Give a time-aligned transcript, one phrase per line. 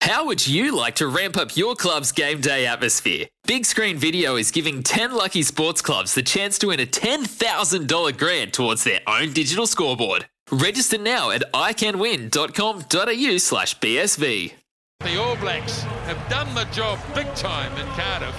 [0.00, 3.26] How would you like to ramp up your club's game day atmosphere?
[3.46, 8.16] Big Screen Video is giving 10 lucky sports clubs the chance to win a $10,000
[8.16, 10.26] grant towards their own digital scoreboard.
[10.50, 14.52] Register now at iCanWin.com.au slash BSV.
[15.00, 18.34] The All Blacks have done the job big time in Cardiff.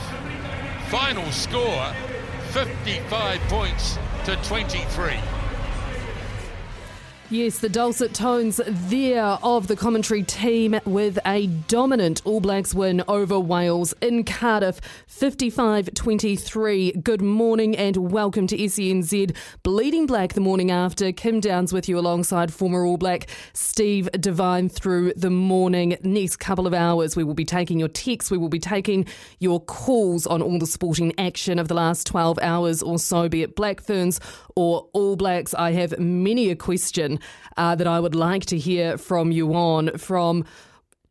[0.89, 1.93] Final score
[2.49, 5.13] 55 points to 23.
[7.31, 13.01] Yes, the dulcet tones there of the commentary team with a dominant All Blacks win
[13.07, 16.91] over Wales in Cardiff, 55 23.
[16.91, 19.33] Good morning and welcome to SENZ
[19.63, 21.13] Bleeding Black the morning after.
[21.13, 25.95] Kim Downs with you alongside former All Black Steve Devine through the morning.
[26.03, 29.05] Next couple of hours, we will be taking your texts, we will be taking
[29.39, 33.41] your calls on all the sporting action of the last 12 hours or so, be
[33.41, 34.19] it Black Ferns
[34.57, 35.53] or All Blacks.
[35.53, 37.20] I have many a question
[37.57, 39.97] uh, that I would like to hear from you on.
[39.97, 40.45] From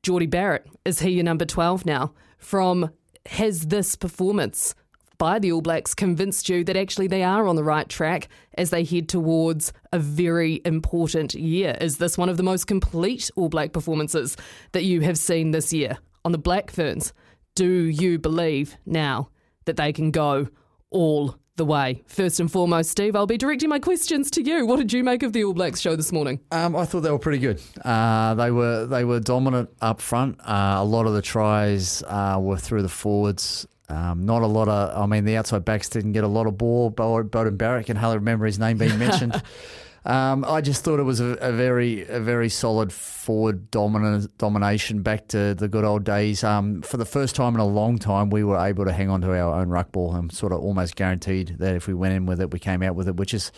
[0.03, 2.13] Jordie Barrett, is he your number 12 now?
[2.39, 2.91] From
[3.27, 4.75] has this performance
[5.19, 8.71] by the All Blacks convinced you that actually they are on the right track as
[8.71, 11.77] they head towards a very important year?
[11.79, 14.37] Is this one of the most complete All Black performances
[14.73, 17.13] that you have seen this year on the Black Ferns?
[17.55, 19.29] Do you believe now
[19.67, 20.49] that they can go
[20.89, 22.03] all the way.
[22.07, 24.65] First and foremost, Steve, I'll be directing my questions to you.
[24.65, 26.41] What did you make of the All Blacks show this morning?
[26.51, 27.61] Um, I thought they were pretty good.
[27.85, 30.41] Uh, they were they were dominant up front.
[30.41, 33.67] Uh, a lot of the tries uh, were through the forwards.
[33.91, 36.57] Um, not a lot of, I mean, the outside backs didn't get a lot of
[36.57, 36.91] ball.
[36.93, 39.43] Beauden Barrett can hardly remember his name being mentioned.
[40.05, 45.03] Um, I just thought it was a, a, very a very solid forward dominant, domination
[45.03, 46.43] back to the good old days.
[46.43, 49.21] Um, for the first time in a long time, we were able to hang on
[49.21, 52.25] to our own ruck ball and sort of almost guaranteed that if we went in
[52.25, 53.53] with it, we came out with it, which is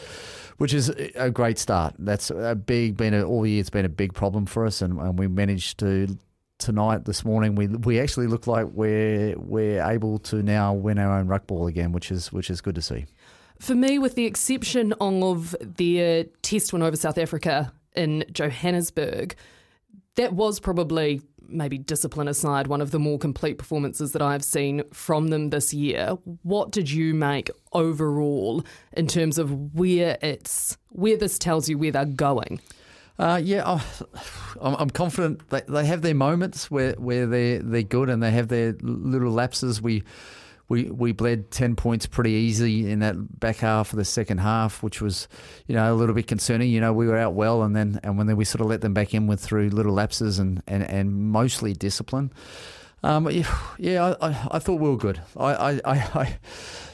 [0.58, 1.94] which is a great start.
[1.98, 3.60] That's a big been a, all year.
[3.60, 6.18] It's been a big problem for us, and, and we managed to
[6.62, 11.18] tonight, this morning, we we actually look like we're we're able to now win our
[11.18, 13.04] own ruck ball again, which is which is good to see.
[13.62, 19.36] For me, with the exception of their test win over South Africa in Johannesburg,
[20.16, 24.82] that was probably, maybe discipline aside, one of the more complete performances that I've seen
[24.92, 26.18] from them this year.
[26.42, 28.64] What did you make overall
[28.94, 32.60] in terms of where it's where this tells you where they're going?
[33.16, 33.78] Uh, yeah,
[34.60, 38.48] I'm confident they, they have their moments where, where they're they're good and they have
[38.48, 39.80] their little lapses.
[39.80, 40.02] We
[40.72, 44.82] we we bled ten points pretty easily in that back half of the second half,
[44.82, 45.28] which was
[45.66, 46.70] you know a little bit concerning.
[46.70, 48.80] You know we were out well, and then and when then we sort of let
[48.80, 52.32] them back in with through little lapses and and, and mostly discipline.
[53.02, 53.28] Um,
[53.78, 55.20] yeah, I, I, I, thought we were good.
[55.36, 56.38] I, I, I,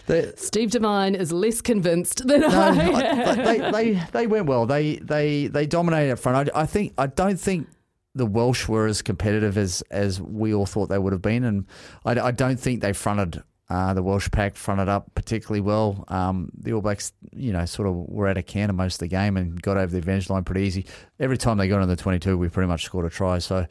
[0.07, 3.35] the, Steve Devine is less convinced than no, I.
[3.35, 4.67] they, they, they went well.
[4.67, 6.51] They they they dominated up front.
[6.53, 7.69] I, I think I don't think
[8.15, 11.67] the Welsh were as competitive as as we all thought they would have been, and
[12.05, 16.05] I, I don't think they fronted uh, the Welsh pack fronted up particularly well.
[16.09, 19.09] Um, the All Blacks, you know, sort of were at a canter most of the
[19.09, 20.87] game and got over the advantage line pretty easy.
[21.21, 23.39] Every time they got on the 22, we pretty much scored a try.
[23.39, 23.67] So,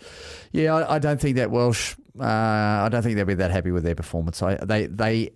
[0.52, 3.72] yeah, I, I don't think that Welsh, uh, I don't think they'll be that happy
[3.72, 4.44] with their performance.
[4.44, 5.31] I, they, they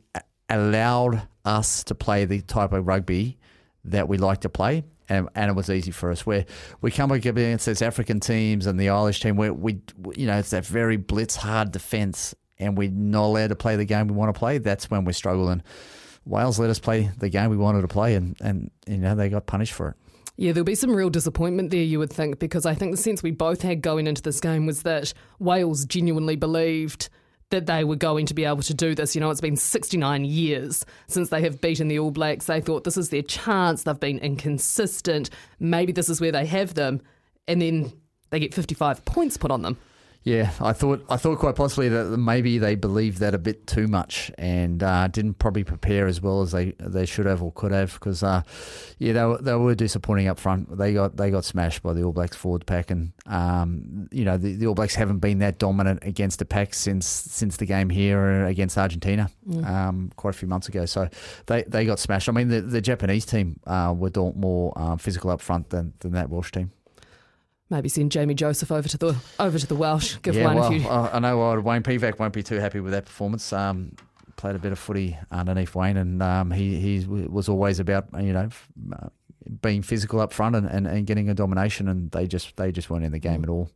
[0.48, 3.40] allowed us to play the type of rugby
[3.86, 4.84] that we like to play.
[5.10, 6.26] And, and, it was easy for us.
[6.26, 6.46] Where
[6.80, 9.82] we come against these African teams and the Irish team, where we,
[10.16, 13.86] you know, it's that very blitz hard defence, and we're not allowed to play the
[13.86, 15.62] game we want to play, that's when we're struggling.
[16.26, 19.28] Wales let us play the game we wanted to play, and, and you know they
[19.28, 19.96] got punished for it.
[20.38, 23.22] Yeah, there'll be some real disappointment there, you would think, because I think the sense
[23.22, 27.10] we both had going into this game was that Wales genuinely believed
[27.50, 29.14] that they were going to be able to do this.
[29.14, 32.46] You know, it's been 69 years since they have beaten the All Blacks.
[32.46, 33.84] They thought this is their chance.
[33.84, 35.30] They've been inconsistent.
[35.60, 37.02] Maybe this is where they have them.
[37.48, 37.92] And then
[38.30, 39.78] they get 55 points put on them.
[40.24, 43.88] Yeah, I thought I thought quite possibly that maybe they believed that a bit too
[43.88, 47.72] much and uh, didn't probably prepare as well as they, they should have or could
[47.72, 48.44] have because uh,
[49.00, 50.78] yeah they were, they were disappointing up front.
[50.78, 54.38] They got they got smashed by the All Blacks forward pack and um, you know
[54.38, 57.90] the, the, All Blacks haven't been that dominant against the pack since since the game
[57.90, 59.66] here against Argentina mm.
[59.66, 60.86] um, quite a few months ago.
[60.86, 61.10] So
[61.48, 62.30] they, they got smashed.
[62.30, 66.12] I mean the, the Japanese team uh, were more uh, physical up front than than
[66.12, 66.70] that Welsh team.
[67.72, 70.18] Maybe send Jamie Joseph over to the over to the Welsh.
[70.22, 70.88] Give yeah, Wayne well, a few.
[70.90, 73.54] I I know uh, Wayne Pivac won't be too happy with that performance.
[73.54, 73.94] Um,
[74.36, 78.34] played a bit of footy underneath Wayne, and um, he he was always about you
[78.34, 78.50] know
[78.94, 79.08] uh,
[79.62, 82.90] being physical up front and, and, and getting a domination, and they just they just
[82.90, 83.70] weren't in the game at all.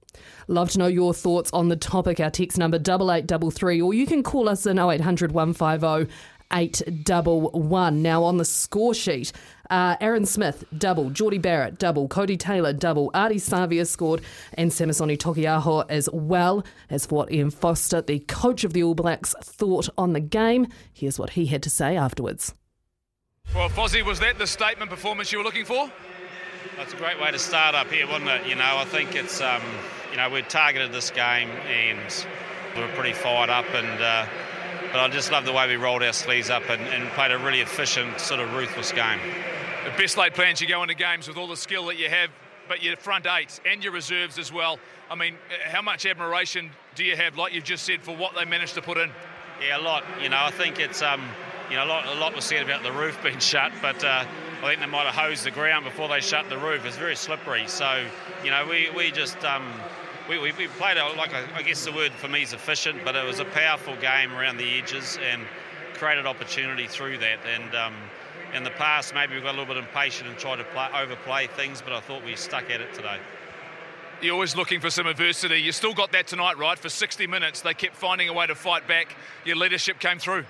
[0.50, 2.20] Love to know your thoughts on the topic.
[2.20, 6.14] Our text number double eight double three, or you can call us in 0800 150
[6.52, 8.02] 811.
[8.02, 9.32] Now on the score sheet,
[9.70, 14.22] uh, Aaron Smith double, Jordie Barrett double, Codie Taylor double, Ardie Savea scored,
[14.54, 16.66] and Samisoni Taukei'aho as well.
[16.90, 20.68] As for what Ian Foster, the coach of the All Blacks, thought on the game,
[20.94, 22.54] here's what he had to say afterwards.
[23.54, 25.92] Well, Fozzie, was that the statement performance you were looking for?
[26.78, 28.48] That's a great way to start up here, wasn't it?
[28.48, 29.62] You know, I think it's, um,
[30.12, 32.26] you know, we targeted this game and
[32.76, 34.26] we were pretty fired up, and uh,
[34.92, 37.38] but I just love the way we rolled our sleeves up and, and played a
[37.38, 39.20] really efficient, sort of ruthless game.
[39.98, 42.30] Best laid plans you go into games with all the skill that you have,
[42.68, 44.78] but your front eight and your reserves as well.
[45.10, 48.44] I mean, how much admiration do you have, like you've just said, for what they
[48.44, 49.10] managed to put in?
[49.66, 50.04] Yeah, a lot.
[50.22, 51.24] You know, I think it's, um,
[51.70, 54.26] you know, a lot, a lot was said about the roof being shut, but uh,
[54.62, 56.84] I think they might have hosed the ground before they shut the roof.
[56.84, 57.66] It's very slippery.
[57.68, 58.06] So,
[58.44, 59.44] you know, we, we just.
[59.46, 59.66] Um,
[60.28, 63.16] we, we, we, played like a, I guess the word for me is efficient, but
[63.16, 65.44] it was a powerful game around the edges and
[65.94, 67.38] created opportunity through that.
[67.46, 67.94] And um,
[68.56, 71.48] in the past, maybe we got a little bit impatient and tried to play, overplay
[71.48, 73.18] things, but I thought we stuck at it today.
[74.22, 75.58] You're always looking for some adversity.
[75.58, 76.80] You still got that tonight, right?
[76.80, 79.16] For 60 minutes, they kept finding a way to fight back.
[79.44, 80.46] Your leadership came through.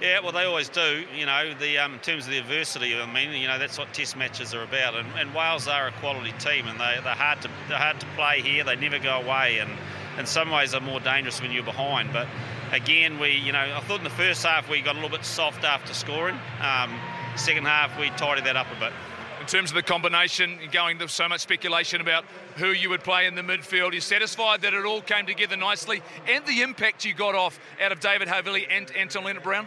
[0.00, 1.04] Yeah, well, they always do.
[1.14, 3.92] You know, the um, in terms of the adversity, I mean, you know, that's what
[3.92, 4.94] Test matches are about.
[4.94, 8.06] And, and Wales are a quality team, and they, they're hard to they're hard to
[8.16, 8.64] play here.
[8.64, 9.70] They never go away, and
[10.18, 12.14] in some ways, they're more dangerous when you're behind.
[12.14, 12.28] But
[12.72, 15.24] again, we, you know, I thought in the first half we got a little bit
[15.24, 16.38] soft after scoring.
[16.60, 16.98] Um,
[17.36, 18.92] second half, we tidied that up a bit.
[19.40, 22.24] In terms of the combination, going to so much speculation about
[22.56, 26.02] who you would play in the midfield, you're satisfied that it all came together nicely,
[26.28, 29.66] and the impact you got off out of David Havili and Anton Lienert-Brown.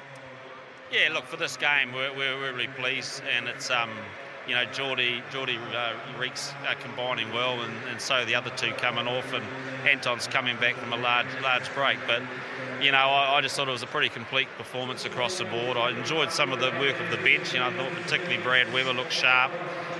[0.91, 3.89] Yeah, look for this game, we're, we're, we're really pleased, and it's um,
[4.47, 8.71] you know Jordie Jordie uh, Reeks are combining well, and, and so the other two
[8.73, 9.43] coming off, and
[9.87, 11.97] Anton's coming back from a large large break.
[12.05, 12.21] But
[12.83, 15.77] you know, I, I, just thought it was a pretty complete performance across the board.
[15.77, 17.53] I enjoyed some of the work of the bench.
[17.53, 19.51] You know, I thought particularly Brad Weber looked sharp,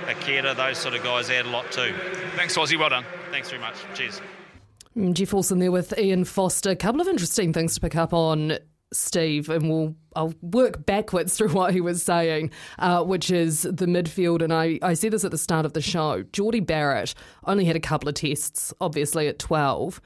[0.06, 1.94] Akira, those sort of guys add a lot too.
[2.36, 2.78] Thanks, Ozzy.
[2.78, 3.04] Well done.
[3.30, 3.76] Thanks very much.
[3.94, 4.20] Cheers.
[5.12, 6.70] Jeff Olsen there with Ian Foster.
[6.70, 8.58] A couple of interesting things to pick up on
[8.92, 13.86] Steve, and we'll I'll work backwards through what he was saying, uh, which is the
[13.86, 14.42] midfield.
[14.42, 16.22] And I, I said this at the start of the show.
[16.32, 17.14] Jordie Barrett
[17.44, 20.00] only had a couple of tests, obviously at twelve.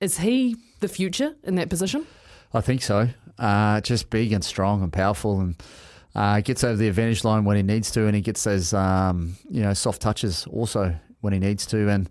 [0.00, 2.06] Is he the future in that position?
[2.52, 3.08] I think so.
[3.38, 5.62] Uh, just big and strong and powerful, and
[6.14, 9.36] uh, gets over the advantage line when he needs to, and he gets those um,
[9.50, 12.08] you know soft touches also when he needs to, and.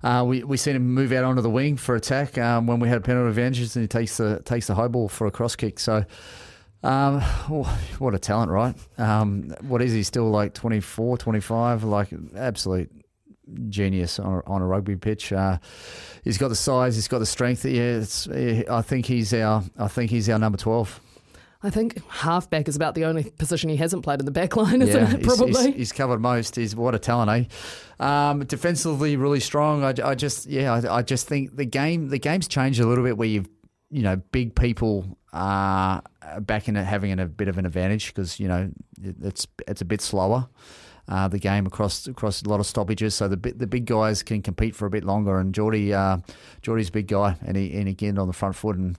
[0.00, 2.88] Uh, we we seen him move out onto the wing for attack um, when we
[2.88, 5.80] had penalty advantages, and he takes the takes the high ball for a cross kick.
[5.80, 6.04] So,
[6.84, 7.20] um,
[7.98, 8.76] what a talent, right?
[8.96, 11.82] Um, what is he still like 24, 25?
[11.82, 12.92] Like absolute
[13.68, 15.32] genius on a, on a rugby pitch.
[15.32, 15.58] Uh,
[16.24, 17.64] he's got the size, he's got the strength.
[17.64, 18.04] Yeah,
[18.70, 21.00] I think he's our I think he's our number twelve.
[21.60, 24.80] I think halfback is about the only position he hasn't played in the back line,
[24.80, 25.24] isn't yeah, it?
[25.24, 25.48] Probably.
[25.48, 26.54] He's, he's, he's, covered most.
[26.54, 27.48] He's what a talent,
[28.00, 28.04] eh?
[28.04, 29.82] Um, defensively, really strong.
[29.82, 33.02] I, I just, yeah, I, I, just think the game, the game's changed a little
[33.02, 33.48] bit where you've,
[33.90, 36.02] you know, big people are
[36.40, 38.70] back in it having a bit of an advantage because you know
[39.02, 40.48] it's it's a bit slower.
[41.08, 44.42] Uh, the game across across a lot of stoppages, so the the big guys can
[44.42, 45.38] compete for a bit longer.
[45.38, 46.18] And Jordie, uh,
[46.60, 48.98] Jordie's a big guy, and he and again on the front foot and.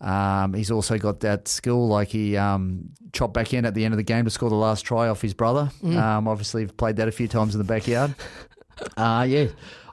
[0.00, 3.94] Um, he's also got that skill, like he um, chopped back in at the end
[3.94, 5.72] of the game to score the last try off his brother.
[5.82, 5.96] Mm.
[5.96, 8.14] Um, obviously, played that a few times in the backyard.
[8.96, 9.46] uh, yeah,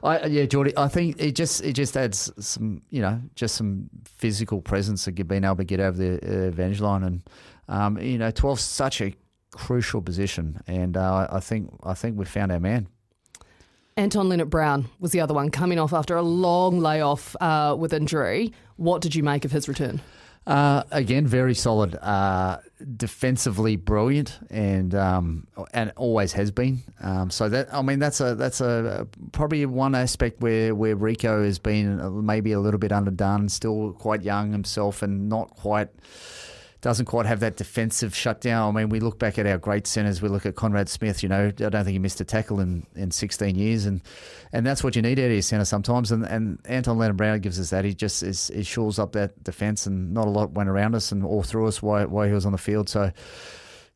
[0.04, 0.74] I, yeah, Jordie.
[0.76, 5.14] I think it just it just adds some, you know, just some physical presence of
[5.26, 7.22] being able to get over the uh, advantage line, and
[7.68, 9.12] um, you know, 12's such a
[9.56, 12.88] crucial position, and uh, I think I think we found our man.
[13.96, 18.52] Anton Lienert-Brown was the other one coming off after a long layoff uh, with injury.
[18.76, 20.02] What did you make of his return?
[20.46, 21.96] Uh, again, very solid.
[21.96, 22.58] Uh,
[22.96, 26.82] defensively brilliant, and um, and always has been.
[27.00, 31.44] Um, so that I mean, that's a that's a probably one aspect where where Rieko
[31.44, 33.48] has been maybe a little bit underdone.
[33.48, 35.88] Still quite young himself, and not quite
[36.86, 38.76] doesn't quite have that defensive shutdown.
[38.76, 40.22] I mean, we look back at our great centres.
[40.22, 41.20] We look at Conrad Smith.
[41.20, 44.00] You know, I don't think he missed a tackle in, in 16 years, and
[44.52, 46.12] and that's what you need out of your centre sometimes.
[46.12, 47.84] And and Anton Lienert-Brown gives us that.
[47.84, 51.10] He just is he shores up that defence, and not a lot went around us
[51.10, 52.88] and all through us while, while he was on the field.
[52.88, 53.10] So.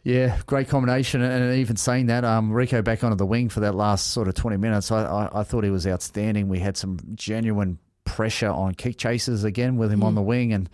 [0.03, 1.21] Yeah, great combination.
[1.21, 4.35] And even saying that, um, Rieko back onto the wing for that last sort of
[4.35, 6.49] 20 minutes, I, I, I thought he was outstanding.
[6.49, 10.05] We had some genuine pressure on kick chasers again with him mm.
[10.05, 10.71] on the wing, and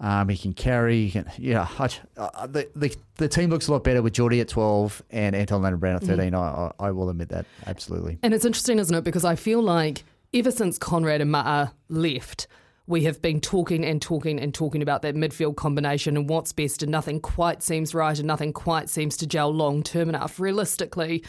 [0.00, 1.04] um, he can carry.
[1.04, 4.40] He can, yeah, I, uh, the, the the team looks a lot better with Jordie
[4.40, 6.32] at 12 and Anton Lienert-Brown at 13.
[6.32, 6.72] Mm.
[6.80, 8.18] I, I will admit that, absolutely.
[8.22, 9.04] And it's interesting, isn't it?
[9.04, 12.46] Because I feel like ever since Conrad and Ma'a left,
[12.86, 16.82] we have been talking and talking and talking about that midfield combination and what's best,
[16.82, 20.40] and nothing quite seems right and nothing quite seems to gel long term enough.
[20.40, 21.22] Realistically,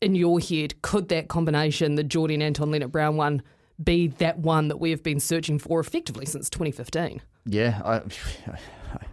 [0.00, 3.42] in your head, could that combination, the Jordie and Anton Lienert-Brown one,
[3.82, 7.20] be that one that we have been searching for effectively since 2015?
[7.44, 8.02] Yeah, I,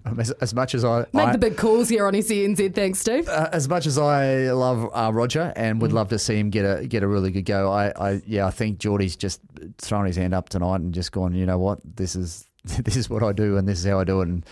[0.19, 2.74] as, as, much as I make I, the big calls here on SENZ.
[2.75, 3.27] Thanks, Steve.
[3.27, 5.95] Uh, as much as I love uh, Roger and would mm.
[5.95, 8.51] love to see him get a get a really good go, I, I yeah, I
[8.51, 9.41] think Jordie's just
[9.77, 11.33] thrown his hand up tonight and just gone.
[11.33, 11.79] You know what?
[11.83, 14.27] This is this is what I do, and this is how I do it.
[14.27, 14.45] And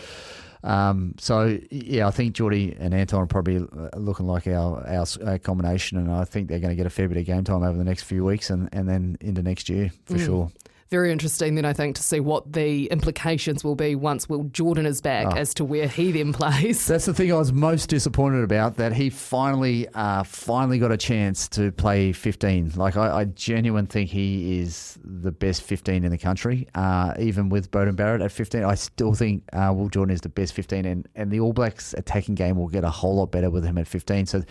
[0.63, 5.05] um, so yeah, I think Jordie and Anton are probably uh, looking like our, our,
[5.25, 7.63] our combination, and I think they're going to get a fair bit of game time
[7.63, 10.25] over the next few weeks and, and then into next year for mm.
[10.25, 10.51] sure
[10.89, 14.85] very interesting then I think to see what the implications will be once Will Jordan
[14.85, 15.37] is back oh.
[15.37, 16.85] as to where he then plays.
[16.87, 20.97] That's the thing I was most disappointed about that he finally uh, finally got a
[20.97, 22.73] chance to play 15.
[22.75, 26.67] Like I, I genuinely think he is the best 15 in the country.
[26.75, 30.29] Uh, even with Beauden Barrett at 15, I still think uh, Will Jordan is the
[30.29, 33.49] best 15, and and the All Blacks attacking game will get a whole lot better
[33.49, 34.25] with him at 15.
[34.25, 34.43] So,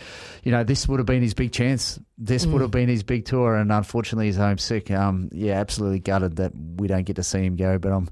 [0.43, 1.99] you know, this would have been his big chance.
[2.19, 2.53] This mm.
[2.53, 4.91] would have been his big tour, and unfortunately, he's homesick.
[4.91, 7.79] Um, yeah, absolutely gutted that we don't get to see him go.
[7.79, 8.09] But I'm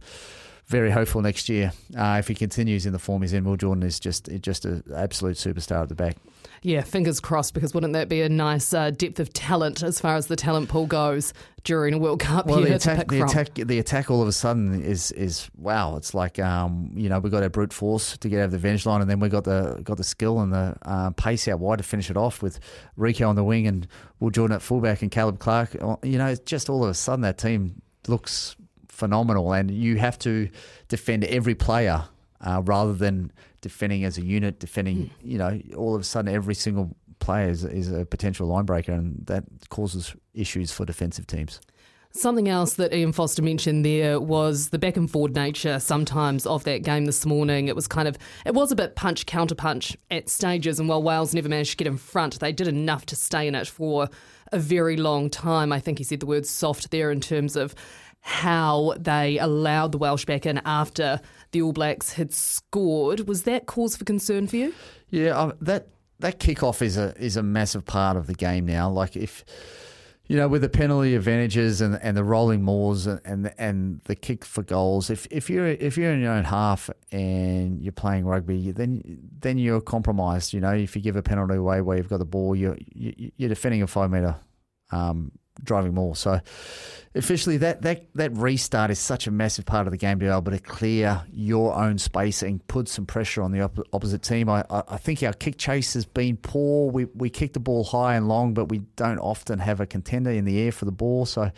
[0.67, 3.45] very hopeful next year uh, if he continues in the form he's in.
[3.45, 6.17] Will Jordan is just just an absolute superstar at the back.
[6.63, 10.17] Yeah, fingers crossed because wouldn't that be a nice uh, depth of talent as far
[10.17, 13.55] as the talent pool goes during a World Cup well, year the attack, the attack,
[13.55, 15.97] the attack, all of a sudden is is wow.
[15.97, 18.87] It's like um, you know we got our brute force to get over the venge
[18.87, 21.79] line, and then we got the got the skill and the uh, pace out wide
[21.79, 22.59] to finish it off with
[22.99, 23.87] Rieko on the wing and
[24.21, 25.75] Will Jordan at fullback and Caleb Clarke.
[26.03, 28.57] You know, just all of a sudden that team looks
[28.89, 30.49] phenomenal, and you have to
[30.89, 32.05] defend every player
[32.41, 34.61] uh, rather than defending as a unit.
[34.61, 35.11] Defending, mm.
[35.23, 38.93] you know, all of a sudden every single player is, is a potential line breaker,
[38.93, 41.61] and that causes issues for defensive teams.
[42.17, 46.63] Something else that Ian Foster mentioned there was the back and forward nature sometimes of
[46.63, 47.67] that game this morning.
[47.67, 51.03] It was kind of, it was a bit punch, counter punch at stages, and while
[51.03, 54.09] Wales never managed to get in front, they did enough to stay in it for
[54.53, 55.73] a very long time.
[55.73, 57.75] I think he said the word soft there in terms of
[58.21, 61.21] how they allowed the Welsh back in after
[61.53, 63.29] the All Blacks had scored.
[63.29, 64.75] Was that cause for concern for you?
[65.11, 65.89] Yeah, that
[66.21, 68.89] that kickoff is a is a massive part of the game now.
[68.89, 69.45] Like if
[70.27, 74.15] you know, with the penalty advantages and, and the rolling mauls and, and and the
[74.15, 78.25] kick for goals, if if you're if you're in your own half and you're playing
[78.25, 79.03] rugby, then
[79.41, 80.55] then you're compromised.
[80.55, 83.51] You know, if you give a penalty away where you've got the ball, you're you're
[83.51, 84.37] defending a five meter
[84.93, 85.33] um,
[85.63, 86.17] driving more.
[86.17, 86.41] So
[87.15, 90.31] officially, that, that that restart is such a massive part of the game to be
[90.31, 94.49] able to clear your own space and put some pressure on the op- opposite team.
[94.49, 96.91] I, I think our kick chase has been poor.
[96.91, 100.31] We we kick the ball high and long, but we don't often have a contender
[100.31, 101.27] in the air for the ball.
[101.27, 101.51] So.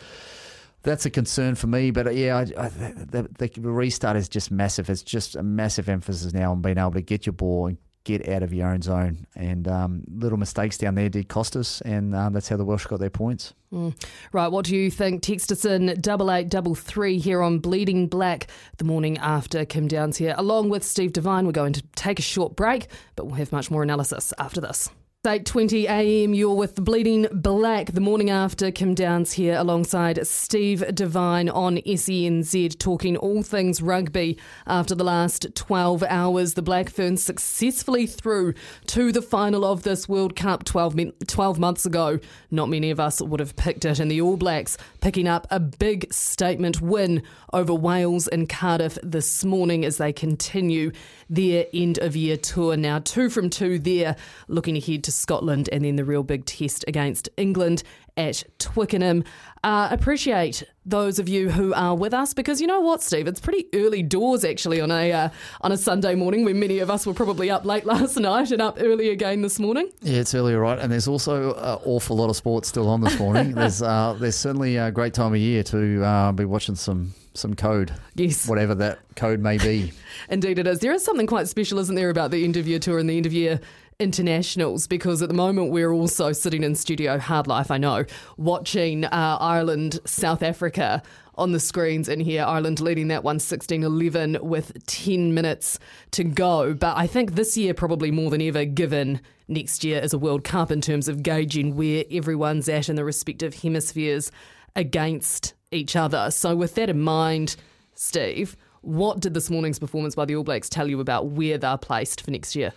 [0.83, 4.89] That's a concern for me, but yeah, I, I, the, the restart is just massive.
[4.89, 8.29] It's just a massive emphasis now on being able to get your ball and get
[8.29, 9.27] out of your own zone.
[9.35, 12.87] And um, little mistakes down there did cost us, and um, that's how the Welsh
[12.87, 13.53] got their points.
[13.73, 13.95] Mm.
[14.33, 15.23] Right, what do you think?
[15.23, 18.47] Text us in double eight double three here on Bleeding Black
[18.79, 21.45] the morning after Kim Downs here, along with Steve Devine.
[21.45, 22.87] We're going to take a short break,
[23.17, 24.89] but we'll have much more analysis after this.
[25.27, 26.35] 8:20 a.m.
[26.35, 31.79] You're with the Bleeding Black the morning after Kim Downs here alongside Steve Devine on
[31.79, 38.55] SENZ talking all things rugby after the last 12 hours the Black Ferns successfully through
[38.87, 42.21] to the final of this World Cup 12, 12 months ago
[42.53, 45.59] not many of us would have picked it and the All Blacks picking up a
[45.59, 47.21] big statement win
[47.53, 50.93] over Wales in Cardiff this morning as they continue
[51.29, 54.15] their end of year tour now 2 from 2 there
[54.47, 57.83] looking ahead to Scotland and then the real big test against England
[58.17, 59.25] at Twickenham.
[59.63, 63.41] Uh, appreciate those of you who are with us because you know what, Steve, it's
[63.41, 65.29] pretty early doors actually on a uh,
[65.61, 68.63] on a Sunday morning when many of us were probably up late last night and
[68.63, 69.91] up early again this morning.
[70.03, 70.79] Yeah, it's early, right?
[70.79, 73.53] And there's also an awful lot of sports still on this morning.
[73.55, 77.55] there's uh, there's certainly a great time of year to uh, be watching some some
[77.55, 77.93] code.
[78.15, 78.49] Yes.
[78.49, 79.93] Whatever that code may be.
[80.29, 80.79] Indeed, it is.
[80.79, 83.17] There is something quite special, isn't there, about the end of year tour and the
[83.17, 83.61] end of year
[83.99, 88.05] internationals because at the moment we're also sitting in studio hard life i know
[88.37, 91.03] watching uh, ireland south africa
[91.39, 92.43] on the screens in here.
[92.43, 95.79] Ireland leading that one 16 11 with 10 minutes
[96.13, 96.75] to go.
[96.75, 100.45] But I think this year, probably more than ever, given next year is a World
[100.45, 104.33] Cup in terms of gauging where everyone's at in the respective hemispheres
[104.75, 106.31] against each other.
[106.31, 107.57] So, with that in mind,
[107.95, 111.79] Steve, what did this morning's performance by the All Blacks tell you about where they're
[111.79, 112.73] placed for next year?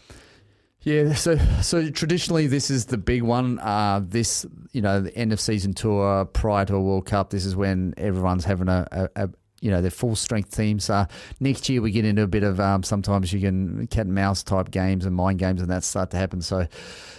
[0.82, 3.60] Yeah, so so traditionally this is the big one.
[3.60, 7.32] Uh, this you know the end of season tour prior to a World Cup.
[7.32, 10.90] This is when everyone's having a, a, a you know their full strength teams.
[10.90, 11.06] Uh,
[11.42, 14.42] next year we get into a bit of um, sometimes you can cat and mouse
[14.42, 16.42] type games and mind games and that start to happen.
[16.42, 16.66] So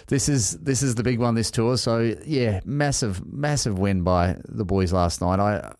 [0.07, 1.77] this is this is the big one this tour.
[1.77, 5.39] So yeah, massive massive win by the boys last night.
[5.39, 5.71] I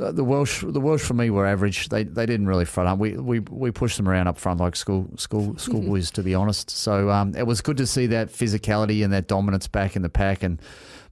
[0.00, 1.90] the Welsh, the Welsh for me were average.
[1.90, 2.98] They they didn't really front up.
[2.98, 6.70] We we, we pushed them around up front like school school schoolboys, to be honest.
[6.70, 10.08] So um, it was good to see that physicality and that dominance back in the
[10.08, 10.42] pack.
[10.42, 10.60] And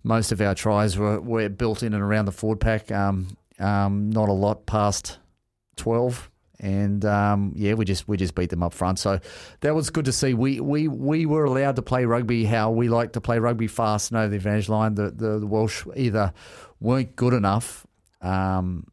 [0.04, 2.90] most of our tries were, were built in and around the forward pack.
[2.90, 5.18] Um, um, not a lot past
[5.76, 6.30] twelve.
[6.60, 8.98] And um, yeah, we just we just beat them up front.
[8.98, 9.20] So
[9.60, 10.32] that was good to see.
[10.34, 14.10] We we, we were allowed to play rugby how we like to play rugby fast
[14.10, 14.94] and over the advantage line.
[14.94, 16.32] The, the the Welsh either
[16.80, 17.86] weren't good enough
[18.20, 18.86] um,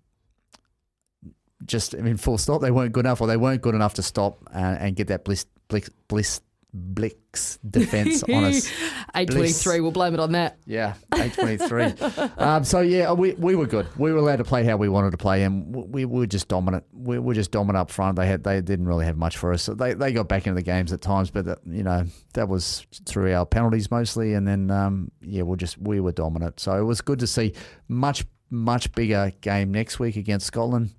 [1.66, 2.62] just, I mean, full stop.
[2.62, 5.24] They weren't good enough, or they weren't good enough to stop and, and get that
[5.24, 6.42] bliss, bliss, bliss,
[6.78, 8.68] Blix defence on us.
[9.16, 10.58] 823, we'll blame it on that.
[10.66, 12.28] Yeah, 823.
[12.38, 13.88] um, so, yeah, we, we were good.
[13.98, 16.50] We were allowed to play how we wanted to play, and we, we were just
[16.50, 16.84] dominant.
[16.92, 18.18] We were just dominant up front.
[18.18, 19.64] They had they didn't really have much for us.
[19.64, 22.04] So they, they got back into the games at times, but, that, you know,
[22.34, 24.34] that was through our penalties mostly.
[24.34, 26.60] And then, um, yeah, we just we were dominant.
[26.60, 27.54] So it was good to see
[27.88, 30.92] much much bigger game next week against Scotland.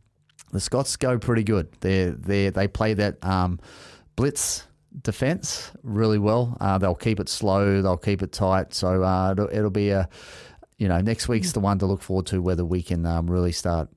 [0.52, 1.68] The Scots go pretty good.
[1.80, 3.58] They they they play that um,
[4.14, 4.66] blitz
[5.02, 6.56] defense really well.
[6.60, 7.82] Uh, they'll keep it slow.
[7.82, 8.72] They'll keep it tight.
[8.72, 10.08] So uh, it'll, it'll, be a
[10.78, 13.52] you know next week's the one to look forward to whether we can um, really
[13.52, 13.88] start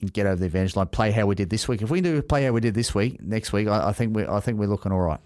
[0.00, 0.86] and get over the advantage line.
[0.88, 1.82] Play how we did this week.
[1.82, 4.26] If we do play how we did this week, next week, I, I think we
[4.26, 5.20] I think we're looking all right.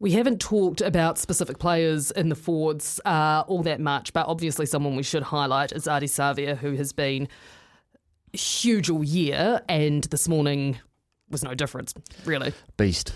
[0.00, 4.64] We haven't talked about specific players in the forwards uh, all that much, but obviously
[4.64, 7.28] someone we should highlight is Ardie Savea, who has been
[8.32, 10.78] huge all year, and this morning
[11.30, 12.52] was no difference, really.
[12.76, 13.12] Beast.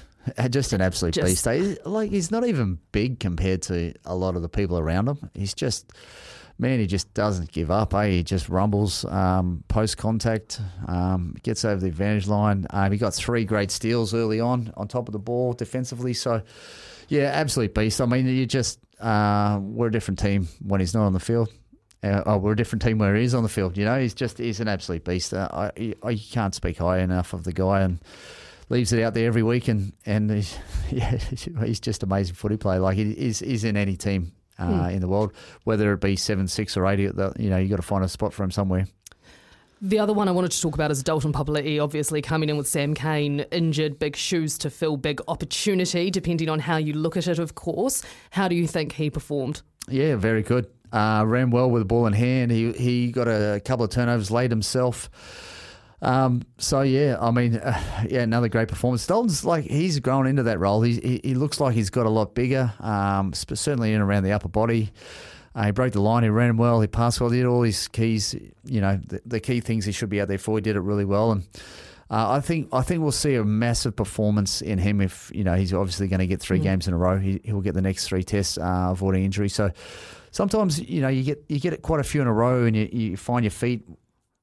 [0.50, 1.84] Just an absolute just, beast.
[1.84, 5.30] Like he's not even big compared to a lot of the people around him.
[5.34, 5.92] He's just
[6.62, 7.92] man, he just doesn't give up.
[7.92, 8.08] Eh?
[8.08, 12.66] He just rumbles um, post contact, um, gets over the advantage line.
[12.70, 16.14] Um, he got three great steals early on on top of the ball defensively.
[16.14, 16.40] So,
[17.08, 18.00] yeah, absolute beast.
[18.00, 21.52] I mean, you just uh, we're a different team when he's not on the field.
[22.02, 23.76] Uh, oh, we're a different team where he is on the field.
[23.76, 25.34] You know, he's just he's an absolute beast.
[25.34, 28.00] Uh, I, I can't speak high enough of the guy and
[28.68, 30.56] leaves it out there every week and and he's,
[30.90, 31.16] yeah,
[31.64, 32.78] he's just amazing footy player.
[32.78, 34.90] Like he is he's in any team uh, hmm.
[34.90, 35.32] in the world,
[35.64, 36.98] whether it be seven, six, or eight.
[36.98, 38.86] You know, you got to find a spot for him somewhere.
[39.84, 42.68] The other one I wanted to talk about is Dalton Papali'i, obviously coming in with
[42.68, 47.26] Sam Cane injured, big shoes to fill, big opportunity, depending on how you look at
[47.26, 48.04] it, of course.
[48.30, 49.62] How do you think he performed?
[49.88, 50.70] Yeah, very good.
[50.92, 52.52] Uh, ran well with the ball in hand.
[52.52, 55.10] He he got a couple of turnovers late himself.
[56.02, 59.06] Um, so yeah, I mean, uh, yeah, another great performance.
[59.06, 60.82] Dalton's like he's grown into that role.
[60.82, 62.72] He he, he looks like he's got a lot bigger.
[62.80, 64.90] Um, certainly in around the upper body.
[65.54, 66.22] Uh, he broke the line.
[66.22, 66.80] He ran well.
[66.80, 67.30] He passed well.
[67.30, 68.34] He did all his keys.
[68.64, 70.56] You know, the, the key things he should be out there for.
[70.56, 71.30] He did it really well.
[71.30, 71.42] And
[72.10, 75.54] uh, I think I think we'll see a massive performance in him if you know
[75.54, 76.64] he's obviously going to get three mm.
[76.64, 77.18] games in a row.
[77.18, 79.48] He he'll get the next three tests, uh, avoiding injury.
[79.48, 79.70] So
[80.32, 82.74] sometimes you know you get you get it quite a few in a row, and
[82.74, 83.84] you, you find your feet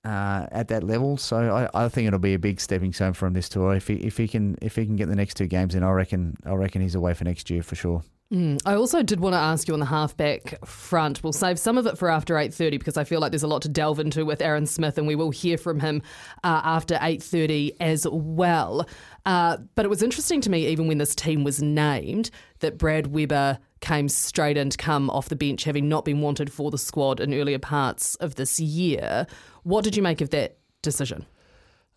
[0.10, 1.18] uh, at that level.
[1.18, 3.76] So I, I think it'll be a big stepping stone for him this tour.
[3.76, 5.92] If he if he can if he can get the next two games in, I
[5.92, 8.02] reckon I reckon he's away for next year for sure.
[8.32, 8.62] Mm.
[8.64, 11.24] I also did want to ask you on the halfback front.
[11.24, 13.48] We'll save some of it for after eight thirty because I feel like there's a
[13.48, 16.02] lot to delve into with Aaron Smith, and we will hear from him
[16.44, 18.88] uh, after eight thirty as well.
[19.26, 23.08] Uh, but it was interesting to me, even when this team was named, that Brad
[23.08, 26.78] Weber came straight in to come off the bench, having not been wanted for the
[26.78, 29.26] squad in earlier parts of this year.
[29.70, 31.26] What did you make of that decision?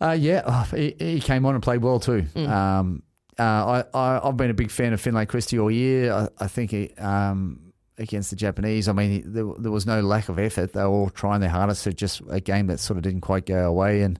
[0.00, 2.22] Uh, yeah, oh, he, he, came on and played well too.
[2.34, 2.48] Mm.
[2.48, 3.02] Um,
[3.38, 6.12] uh, I, I, have been a big fan of Finlay Christie all year.
[6.12, 10.28] I, I think he, um, against the Japanese, I mean, there, there, was no lack
[10.28, 10.72] of effort.
[10.72, 11.86] They were all trying their hardest.
[11.86, 14.02] It's just a game that sort of didn't quite go away.
[14.02, 14.18] And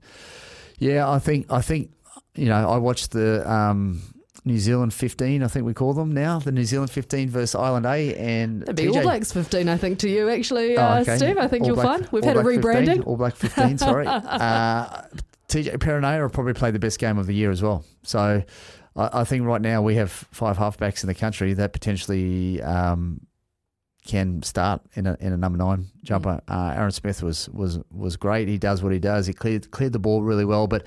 [0.78, 1.90] yeah, I think I think
[2.34, 4.02] you know I watched the um,
[4.44, 7.86] New Zealand 15, I think we call them now, the New Zealand 15 versus Ireland
[7.86, 8.14] A.
[8.16, 8.96] And It'd be TJ...
[8.96, 11.16] All Blacks 15, I think, to you, actually, oh, okay.
[11.16, 11.38] Steve.
[11.38, 12.08] I think All you'll Black, find.
[12.10, 12.86] We've All had Black a rebranding.
[12.86, 14.06] 15, All Black 15, sorry.
[14.08, 15.02] uh,
[15.48, 17.84] TJ Perenara probably played the best game of the year as well.
[18.02, 18.42] So
[18.96, 23.20] I, I, think right now we have five halfbacks in the country that potentially um,
[24.06, 26.40] can start in a in a number nine jumper.
[26.48, 28.48] Uh, Aaron Smith was was was great.
[28.48, 29.26] He does what he does.
[29.26, 30.86] He cleared cleared the ball really well, but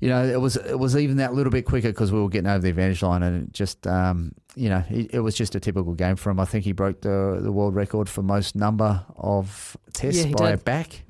[0.00, 2.48] you know it was it was even that little bit quicker because we were getting
[2.48, 5.60] over the advantage line, and it just um, you know it, it was just a
[5.60, 6.40] typical game for him.
[6.40, 10.50] I think he broke the the world record for most number of tests Yeah, by
[10.50, 10.60] did.
[10.60, 11.02] a back.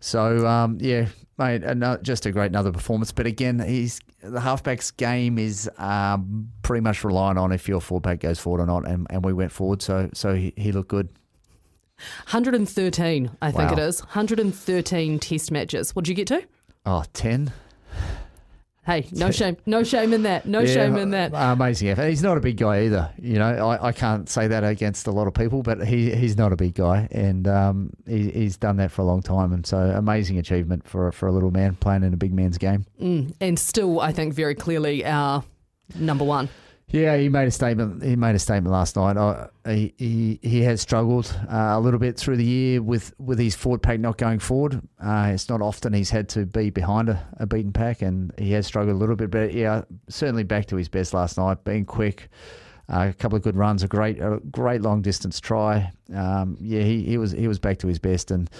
[0.00, 1.06] So um, yeah,
[1.38, 3.12] mate, ano- just a great another performance.
[3.12, 8.20] But again, he's the halfbacks game is um, pretty much reliant on if your fullback
[8.20, 11.08] goes forward or not, and, and we went forward, so so he, he looked good.
[12.30, 14.00] 113, I think it is.
[14.00, 15.94] 113 test matches.
[15.94, 16.42] What'd you get to?
[16.84, 17.52] Oh, 10?
[18.86, 19.56] Hey, no shame.
[19.64, 20.46] No shame in that.
[20.46, 21.32] No shame in that.
[21.34, 22.08] Amazing effort.
[22.08, 23.10] He's not a big guy either.
[23.18, 26.36] You know, I, I can't say that against a lot of people, but he, he's
[26.36, 29.66] not a big guy, and um, he, he's done that for a long time, and
[29.66, 32.84] so amazing achievement for for a little man playing in a big man's game.
[33.00, 35.44] Mm, and still, I think very clearly our
[35.94, 36.48] number one.
[36.88, 38.04] Yeah, he made a statement.
[38.04, 39.16] He made a statement last night.
[39.66, 43.56] He, he he has struggled uh, a little bit through the year with, with his
[43.56, 44.80] forward pack not going forward.
[45.02, 48.52] Uh, it's not often he's had to be behind a, a beaten pack, and he
[48.52, 49.30] has struggled a little bit.
[49.30, 52.28] But yeah, certainly back to his best last night, being quick.
[52.86, 55.90] Uh, a couple of good runs, a great, a great long distance try.
[56.14, 58.50] Um, yeah, he, he was he was back to his best, and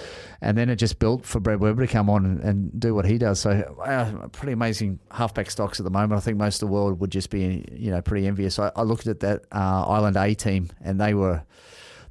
[0.40, 3.04] and then it just built for Brad Weber to come on and, and do what
[3.04, 3.40] he does.
[3.40, 3.50] So
[3.84, 6.14] uh, pretty amazing halfback stocks at the moment.
[6.14, 8.58] I think most of the world would just be you know pretty envious.
[8.58, 11.44] I, I looked at that uh, Ireland A team, and they were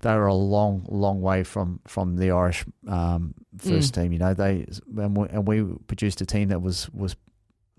[0.03, 4.13] they were a long, long way from from the Irish um, first team.
[4.13, 7.15] You know, they and we, and we produced a team that was was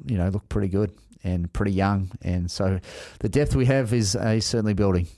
[0.07, 0.91] you know looked pretty good
[1.25, 2.79] and pretty young, and so
[3.21, 5.09] the depth we have is uh, certainly building.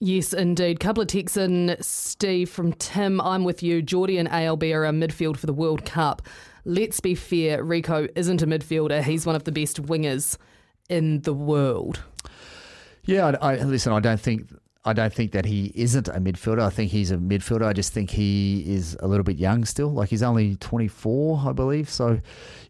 [0.00, 0.78] Yes, indeed.
[0.78, 3.20] Couple of texts in, Steve from Tim.
[3.20, 3.82] I'm with you.
[3.82, 6.22] Jordie and ALB are a midfield for the World Cup.
[6.64, 9.02] Let's be fair, Rieko isn't a midfielder.
[9.02, 10.36] He's one of the best wingers
[10.88, 12.00] in the world.
[13.06, 13.92] Yeah, I, I listen.
[13.92, 14.48] I don't think
[14.88, 16.62] I don't think that he isn't a midfielder.
[16.62, 17.66] I think he's a midfielder.
[17.66, 19.90] I just think he is a little bit young still.
[19.90, 21.90] Like he's only 24, I believe.
[21.90, 22.18] So,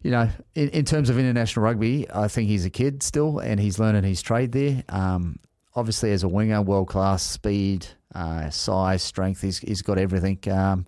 [0.01, 3.57] you know, in, in terms of international rugby, I think he's a kid still, and
[3.57, 4.83] he's learning his trade there.
[4.89, 5.39] Um,
[5.75, 9.41] obviously, as a winger, world class speed, uh, size, strength.
[9.41, 10.39] He's he's got everything.
[10.51, 10.85] Um,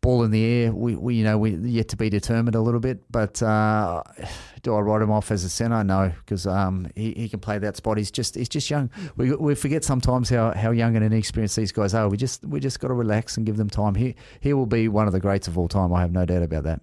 [0.00, 0.72] ball in the air.
[0.72, 4.02] We, we you know we yet to be determined a little bit, but uh,
[4.62, 5.82] do I write him off as a centre?
[5.84, 7.98] No, because um, he, he can play that spot.
[7.98, 8.90] He's just he's just young.
[9.16, 12.08] We, we forget sometimes how, how young and inexperienced these guys are.
[12.08, 13.94] We just we just got to relax and give them time.
[13.94, 15.92] He he will be one of the greats of all time.
[15.92, 16.80] I have no doubt about that.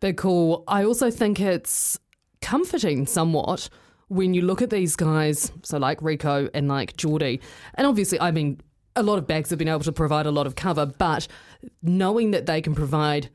[0.00, 0.64] Big call.
[0.68, 1.98] I also think it's
[2.40, 3.68] comforting somewhat
[4.08, 7.40] when you look at these guys, so like Rieko and like Jordie.
[7.74, 8.60] And obviously, I mean,
[8.98, 11.28] a lot of bags have been able to provide a lot of cover, but
[11.82, 13.30] knowing that they can provide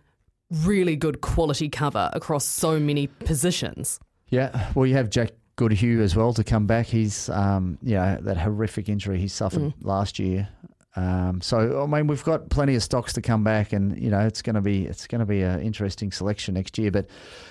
[0.63, 3.99] really good quality cover across so many positions.
[4.29, 6.87] Yeah, well, you have Jack Goodhue as well to come back.
[6.87, 10.49] He's, um, you know, that horrific injury he suffered last year.
[10.95, 14.19] Um, so I mean, we've got plenty of stocks to come back, and you know,
[14.19, 16.91] it's going to be it's going to be an interesting selection next year.
[16.91, 17.07] But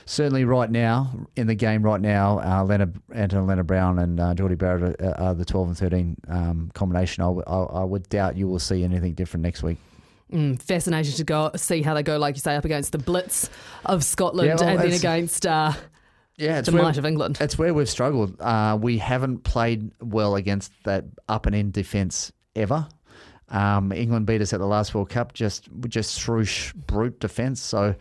[0.06, 4.54] certainly, right now in the game, right now, uh, Lienert, Anton Lienert-Brown and uh, Jordie
[4.54, 7.22] Barrett are, are the twelve and thirteen um, combination.
[7.24, 9.78] I, w- I, I would doubt you will see anything different next week.
[10.32, 13.50] Mm, fascinating to go see how they go, like you say, up against the Blitz
[13.84, 15.72] of Scotland Yeah, well, and then against uh,
[16.36, 17.38] Yeah, it's the where- might of England.
[17.40, 18.40] It's where we've struggled.
[18.40, 22.86] Uh, we haven't played well against that up and in defence ever.
[23.52, 27.60] Um, England beat us at the last World Cup just just through sh- brute defence.
[27.60, 27.94] So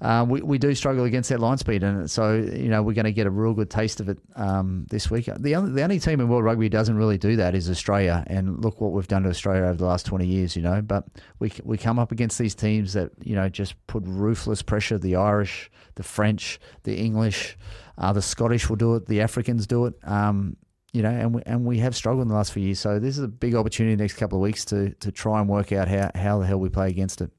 [0.00, 3.04] uh, we we do struggle against that line speed, and so you know we're going
[3.04, 5.28] to get a real good taste of it um, this week.
[5.38, 8.64] The only, the only team in world rugby doesn't really do that is Australia, and
[8.64, 10.56] look what we've done to Australia over the last twenty years.
[10.56, 11.04] You know, but
[11.38, 14.98] we we come up against these teams that you know just put ruthless pressure.
[14.98, 17.58] The Irish, the French, the English,
[17.98, 19.06] uh, the Scottish will do it.
[19.06, 19.94] The Africans do it.
[20.02, 20.56] Um,
[20.92, 22.80] you know, and we, and we have struggled in the last few years.
[22.80, 25.72] So this is a big opportunity next couple of weeks to to try and work
[25.72, 27.30] out how, how the hell we play against it.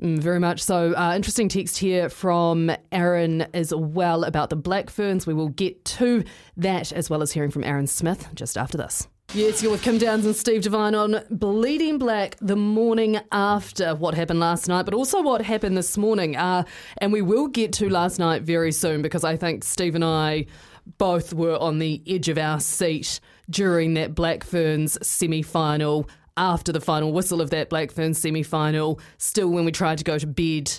[0.00, 0.94] Mm, very much so.
[0.94, 5.26] Uh, interesting text here from Aaron as well about the Black Ferns.
[5.26, 6.24] We will get to
[6.56, 9.08] that as well as hearing from Aaron Smith just after this.
[9.32, 14.14] Yes, you're with Kim Downs and Steve Devine on Bleeding Black the morning after what
[14.14, 16.34] happened last night, but also what happened this morning.
[16.34, 16.64] Uh,
[16.98, 20.46] and we will get to last night very soon because I think Steve and I
[20.98, 26.72] both were on the edge of our seat during that Black Ferns semi final, after
[26.72, 30.18] the final whistle of that Black Ferns semi final, still when we tried to go
[30.18, 30.72] to bed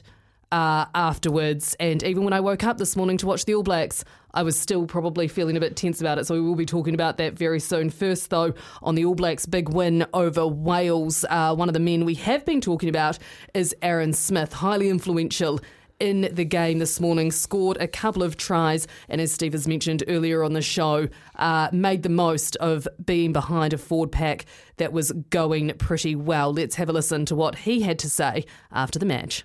[0.51, 1.75] uh, afterwards.
[1.79, 4.59] And even when I woke up this morning to watch the All Blacks, I was
[4.59, 6.27] still probably feeling a bit tense about it.
[6.27, 7.89] So we will be talking about that very soon.
[7.89, 12.05] First, though, on the All Blacks' big win over Wales, uh, one of the men
[12.05, 13.17] we have been talking about
[13.53, 15.59] is Aaron Smith, highly influential
[16.01, 20.03] in the game this morning, scored a couple of tries, and as Steve has mentioned
[20.07, 24.45] earlier on the show, uh, made the most of being behind a forward pack
[24.77, 26.51] that was going pretty well.
[26.51, 29.43] Let's have a listen to what he had to say after the match.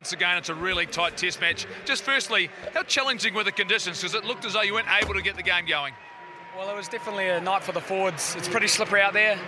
[0.00, 1.66] Once again, it's a really tight test match.
[1.84, 4.00] Just firstly, how challenging were the conditions?
[4.00, 5.92] Because it looked as though you weren't able to get the game going.
[6.56, 8.34] Well, it was definitely a night for the forwards.
[8.38, 9.38] It's pretty slippery out there,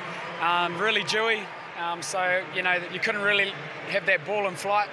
[0.43, 1.43] um, really dewy.
[1.79, 3.53] Um, so, you know, you couldn't really
[3.89, 4.89] have that ball in flight.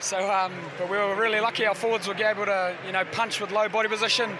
[0.00, 3.38] So, um, but we were really lucky our forwards were able to, you know, punch
[3.38, 4.30] with low body position.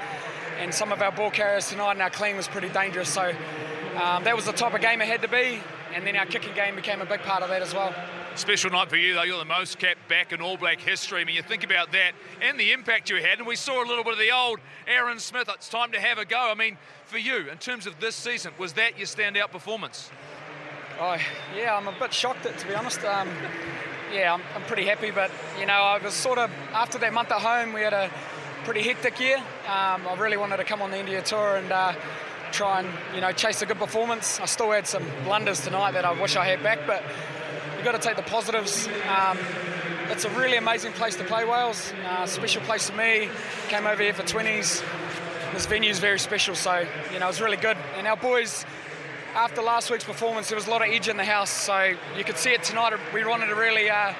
[0.59, 3.11] And some of our ball carriers tonight and our clean was pretty dangerous.
[3.11, 3.35] So
[4.03, 5.61] um, that was the type of game it had to be.
[5.95, 7.95] And then our kicking game became a big part of that as well.
[8.37, 9.25] Special night for you, though.
[9.25, 11.21] You're the most capped back in All Black history.
[11.21, 13.87] I mean, you think about that and the impact you had, and we saw a
[13.87, 15.51] little bit of the old Aaron Smith.
[15.53, 16.51] It's time to have a go.
[16.51, 20.11] I mean, for you, in terms of this season, was that your standout performance?
[21.01, 21.19] Oh,
[21.57, 23.05] yeah, I'm a bit shocked, to be honest.
[23.05, 23.29] Um,
[24.13, 27.31] yeah, I'm, I'm, pretty happy, but, you know, I was sort of, after that month
[27.31, 28.11] at home, we had a
[28.65, 29.37] pretty hectic year.
[29.37, 31.95] Um, I really wanted to come on the India tour and uh,
[32.53, 34.41] try and, you know, chase a good performance.
[34.41, 37.03] I still had some blunders tonight that I wish I had back, but
[37.77, 38.89] you've got to take the positives.
[39.09, 39.39] Um,
[40.11, 41.93] it's a really amazing place to play Wales.
[42.05, 43.29] Uh, special place for me.
[43.69, 44.83] Came over here for 20s.
[45.53, 47.77] This venue is very special, so you know it's really good.
[47.97, 48.65] And our boys,
[49.35, 52.25] after last week's performance, there was a lot of edge in the house, so you
[52.25, 52.93] could see it tonight.
[53.15, 54.13] We wanted to really, uh,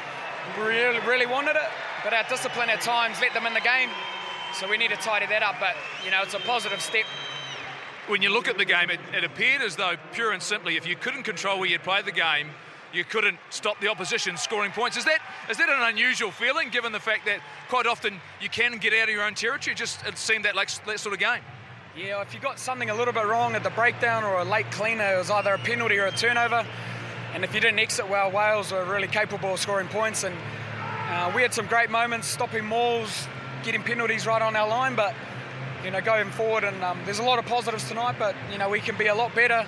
[0.59, 1.71] really, really wanted it,
[2.05, 3.91] but our discipline at times let them in the game.
[4.55, 5.57] So we need to tidy that up.
[5.61, 7.05] But you know, it's a positive step
[8.11, 10.87] when you look at the game, it, it, appeared as though, pure and simply, if
[10.87, 12.51] you couldn't control where you'd play the game,
[12.93, 14.97] you couldn't stop the opposition scoring points.
[14.97, 18.79] Is that is that an unusual feeling, given the fact that quite often you can
[18.79, 19.77] get out of your own territory?
[19.77, 21.43] Just it seemed that like that sort of game.
[21.97, 24.71] Yeah, if you got something a little bit wrong at the breakdown or a late
[24.71, 26.65] cleaner, it was either a penalty or a turnover.
[27.35, 30.23] And if you didn't exit well, Wales were really capable of scoring points.
[30.23, 30.37] And
[31.09, 33.27] uh, we had some great moments, stopping mauls,
[33.65, 34.95] getting penalties right on our line.
[34.95, 35.15] But
[35.85, 38.17] you know, going forward, and um, there's a lot of positives tonight.
[38.19, 39.67] But you know, we can be a lot better.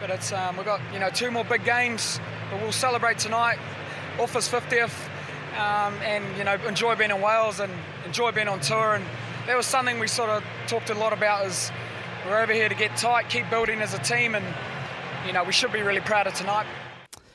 [0.00, 3.58] But it's um, we've got you know two more big games but we'll celebrate tonight,
[4.18, 4.92] Ofa's 50th,
[5.58, 7.72] um, and you know enjoy being in Wales and
[8.06, 8.94] enjoy being on tour.
[8.94, 9.04] And
[9.46, 11.46] that was something we sort of talked a lot about.
[11.46, 11.70] Is
[12.26, 14.44] we're over here to get tight, keep building as a team, and
[15.26, 16.66] you know we should be really proud of tonight.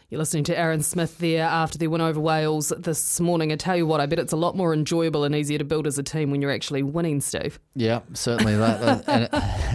[0.09, 3.51] You're listening to Aaron Smith there after they win over Wales this morning.
[3.51, 5.85] I tell you what, I bet it's a lot more enjoyable and easier to build
[5.85, 7.59] as a team when you're actually winning, Steve.
[7.75, 8.55] Yeah, certainly.
[8.55, 9.29] that, and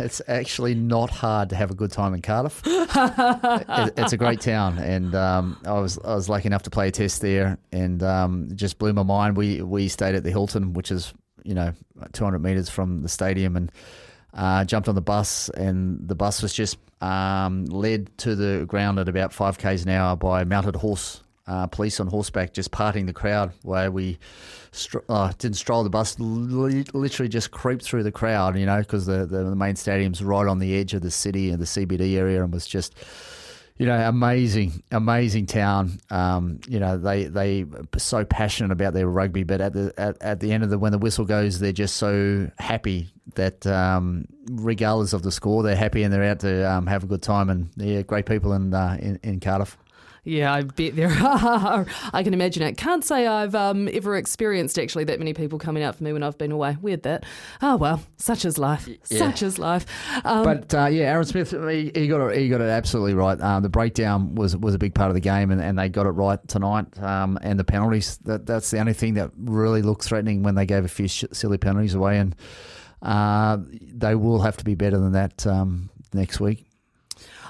[0.05, 2.63] it's actually not hard to have a good time in Cardiff.
[2.67, 6.91] it's a great town, and um, I was I was lucky enough to play a
[6.91, 9.37] test there, and um, it just blew my mind.
[9.37, 11.73] We we stayed at the Hilton, which is you know
[12.13, 13.71] 200 meters from the stadium, and
[14.35, 18.99] uh, jumped on the bus, and the bus was just um, led to the ground
[18.99, 23.07] at about five k's an hour by mounted horse uh, police on horseback, just parting
[23.07, 23.53] the crowd.
[23.63, 24.19] Where we
[24.73, 28.79] stro- uh, didn't stroll the bus, li- literally just creeped through the crowd, you know,
[28.79, 31.67] because the, the, the main stadium's right on the edge of the city and the
[31.67, 32.95] CBD area, and was just
[33.77, 35.99] you know, amazing, amazing town.
[36.11, 37.67] Um, you know, they they
[37.99, 40.93] so passionate about their rugby, but at the at, at the end of the when
[40.93, 46.05] the whistle goes, they're just so happy that um, regardless of the score, they're happy
[46.05, 47.51] and they're out to um, have a good time.
[47.51, 49.77] And yeah, great people in uh, in, in Cardiff.
[50.25, 51.87] Yeah, I bet there are.
[52.13, 52.79] I can imagine it.
[52.79, 56.23] Can't say I've um, ever experienced actually that many people coming out for me when
[56.23, 56.79] I've been away.
[56.81, 57.25] Weird that.
[57.61, 58.89] Oh well, such is life.
[58.89, 59.19] Yeah.
[59.19, 59.85] Such is life.
[60.25, 62.39] Um, but uh, yeah, Aaron Smith, he, he, got it.
[62.39, 63.39] He got it absolutely right.
[63.39, 66.07] Um, the breakdown was was a big part of the game, and, and they got
[66.07, 66.99] it right tonight.
[67.03, 68.17] Um, and the penalties.
[68.25, 71.25] That that's the only thing that really looked threatening when they gave a few sh-
[71.33, 72.35] silly penalties away, and
[73.03, 76.65] uh, they will have to be better than that um, next week.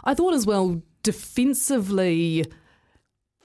[0.02, 2.44] I thought as well defensively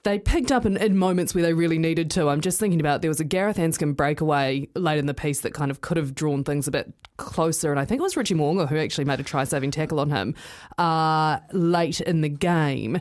[0.10, 2.30] they picked up in, in, moments where they really needed to.
[2.30, 5.54] I'm just thinking about there was a Gareth Anscombe breakaway late in the piece that
[5.54, 8.34] kind of could have drawn things a bit closer, and I think it was Richie
[8.34, 10.34] Mo'unga who actually made a try-saving tackle on him
[10.80, 13.00] uh, late in the game.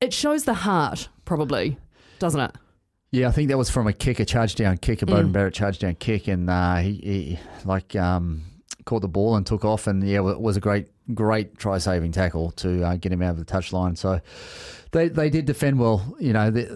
[0.00, 1.76] It shows the heart, probably,
[2.20, 2.52] doesn't it?
[3.10, 5.32] Yeah, I think that was from a kick, a charge down kick, a Beauden mm.
[5.32, 8.44] Barrett charge down kick, and uh, he, he, like um,
[8.84, 12.12] caught the ball and took off, and yeah, it was a great, great try saving
[12.12, 13.98] tackle to uh, get him out of the touchline.
[13.98, 14.20] So
[14.92, 16.16] they they did defend well.
[16.18, 16.68] You know, they,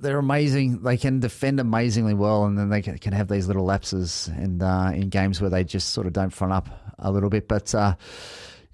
[0.00, 0.82] they're amazing.
[0.82, 4.92] They can defend amazingly well, and then they can, have these little lapses and uh,
[4.94, 7.48] in games where they just sort of don't front up a little bit.
[7.48, 7.94] But uh,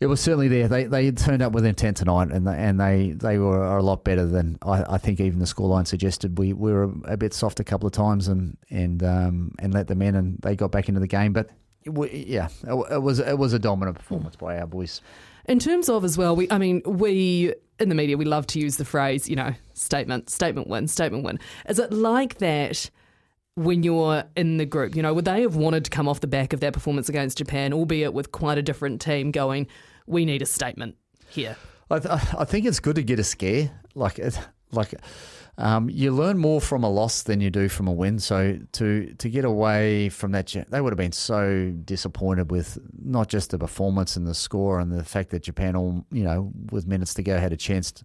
[0.00, 0.68] it was certainly there.
[0.68, 4.26] They they turned up with intent tonight, and and they, they were a lot better
[4.26, 6.38] than I, I think even the scoreline suggested.
[6.38, 9.88] We, we were a bit soft a couple of times and and um, and let
[9.88, 11.32] them in, and they got back into the game.
[11.32, 11.50] But
[11.84, 15.00] yeah, it, was it was a dominant performance by our boys.
[15.46, 18.60] In terms of as well, we I mean we in the media we love to
[18.60, 21.38] use the phrase you know statement statement win statement win.
[21.68, 22.90] Is it like that?
[23.56, 24.96] when you're in the group?
[24.96, 27.38] You know, would they have wanted to come off the back of that performance against
[27.38, 29.66] Japan, albeit with quite a different team, going,
[30.06, 30.96] we need a statement
[31.28, 31.56] here?
[31.90, 33.70] I, th- I think it's good to get a scare.
[33.94, 34.38] Like, it,
[34.72, 34.94] like
[35.58, 38.18] um, you learn more from a loss than you do from a win.
[38.18, 43.28] So to to get away from that, they would have been so disappointed with not
[43.28, 46.86] just the performance and the score and the fact that Japan, all you know, with
[46.86, 47.92] minutes to go, had a chance.
[47.92, 48.04] To,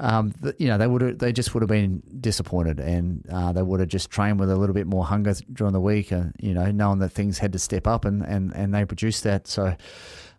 [0.00, 3.62] um, you know, they would have, they just would have been disappointed, and uh, they
[3.62, 6.54] would have just trained with a little bit more hunger during the week, and you
[6.54, 9.46] know, knowing that things had to step up, and and, and they produced that.
[9.48, 9.76] So.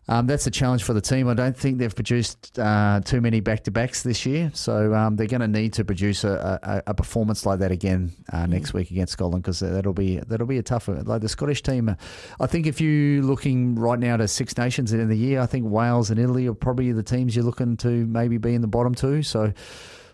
[0.10, 1.30] Um, that's a challenge for the team.
[1.30, 5.16] I don't think they've produced uh, too many back to backs this year, so um,
[5.16, 8.50] they're going to need to produce a, a, a, performance like that again uh, mm.
[8.50, 11.04] next week against Scotland because that'll be that'll be a tougher.
[11.04, 11.96] Like the Scottish team,
[12.40, 15.70] I think if you're looking right now to Six Nations in the year, I think
[15.70, 18.96] Wales and Italy are probably the teams you're looking to maybe be in the bottom
[18.96, 19.22] two.
[19.22, 19.54] So.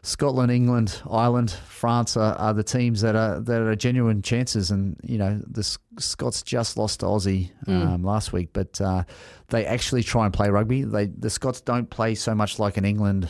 [0.05, 4.69] Scotland, England, Ireland, France are, are, the teams that are that are genuine chances.
[4.69, 5.63] And you know, the
[5.97, 7.85] Scots just lost to Aussie mm.
[7.85, 8.05] um, mm.
[8.05, 9.03] last week, but uh,
[9.47, 10.83] they actually try and play rugby.
[10.83, 13.27] They the Scots don't play so much like in England,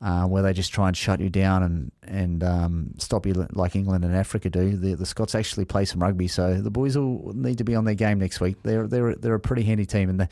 [0.00, 3.76] uh, where they just try and shut you down and and um, stop you like
[3.76, 4.76] England and Africa do.
[4.78, 7.84] The, the Scots actually play some rugby, so the boys will need to be on
[7.84, 8.56] their game next week.
[8.62, 10.28] They're they're they're a pretty handy team, and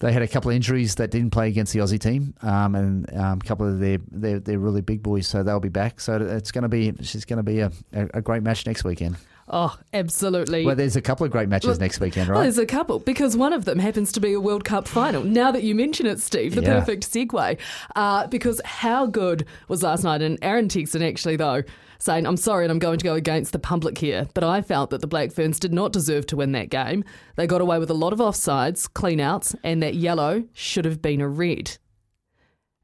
[0.00, 3.16] they had a couple of injuries that didn't play against the Aussie team, um, and
[3.16, 6.00] um, a couple of their, their, their really big boys, so they'll be back.
[6.00, 9.16] So it's going to be she's going to be a, a, great match next weekend.
[9.48, 10.64] Oh, absolutely.
[10.64, 12.36] Well, there's a couple of great matches well, next weekend, right?
[12.36, 15.22] Well, there's a couple because one of them happens to be a World Cup final.
[15.22, 16.80] Now that you mention it, Steve, the yeah.
[16.80, 17.58] perfect segue.
[17.94, 20.22] Uh, because how good was last night?
[20.22, 21.62] And Aaron Texan actually, though,
[22.04, 24.90] saying, I'm sorry and I'm going to go against the public here, but I felt
[24.90, 27.02] that the Black Ferns did not deserve to win that game.
[27.36, 31.20] They got away with a lot of offsides, cleanouts, and that yellow should have been
[31.20, 31.78] a red.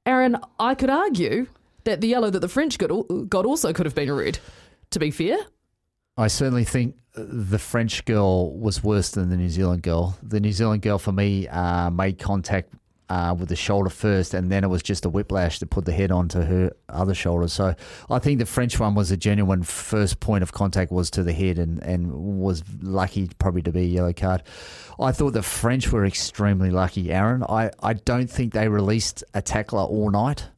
[0.06, 1.46] Aaron, I could argue
[1.84, 2.90] that the yellow that the French got,
[3.28, 4.38] got also could have been a red,
[4.90, 5.38] to be fair.
[6.16, 10.16] I certainly think the French girl was worse than the New Zealand girl.
[10.22, 12.72] The New Zealand girl, for me, uh, made contact
[13.10, 15.92] uh, with the shoulder first, and then it was just a whiplash to put the
[15.92, 17.48] head onto her other shoulder.
[17.48, 17.74] So
[18.08, 21.32] I think the French one was a genuine first point of contact was to the
[21.32, 24.44] head, and, and was lucky probably to be a yellow card.
[25.00, 27.42] I thought the French were extremely lucky, Aaron.
[27.42, 30.48] I, I don't think they released a tackler all night.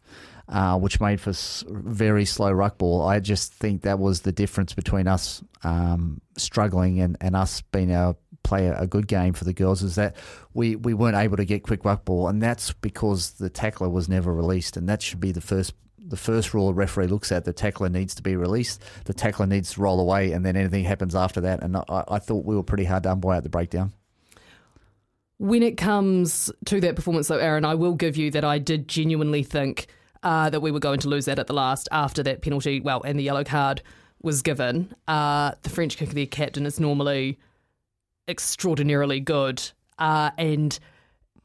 [0.48, 1.32] Uh, which made for
[1.66, 3.00] very slow ruck ball.
[3.00, 7.90] I just think that was the difference between us um, struggling and, and us being
[7.90, 10.16] able play a, good game for the girls is that
[10.54, 14.08] we, we weren't able to get quick ruck ball, and that's because the tackler was
[14.08, 15.74] never released, and that should be the first
[16.04, 17.44] the first rule a referee looks at.
[17.44, 18.82] The tackler needs to be released.
[19.04, 21.62] The tackler needs to roll away, and then anything happens after that.
[21.62, 23.92] And I, I thought we were pretty hard done by at the breakdown.
[25.38, 28.88] When it comes to that performance, though, Aaron, I will give you that I did
[28.88, 29.86] genuinely think
[30.22, 33.02] uh, that we were going to lose that at the last after that penalty, well,
[33.02, 33.82] and the yellow card
[34.22, 34.94] was given.
[35.08, 37.38] Uh, the French kicker, their captain, is normally
[38.28, 39.62] extraordinarily good.
[39.98, 40.78] Uh, and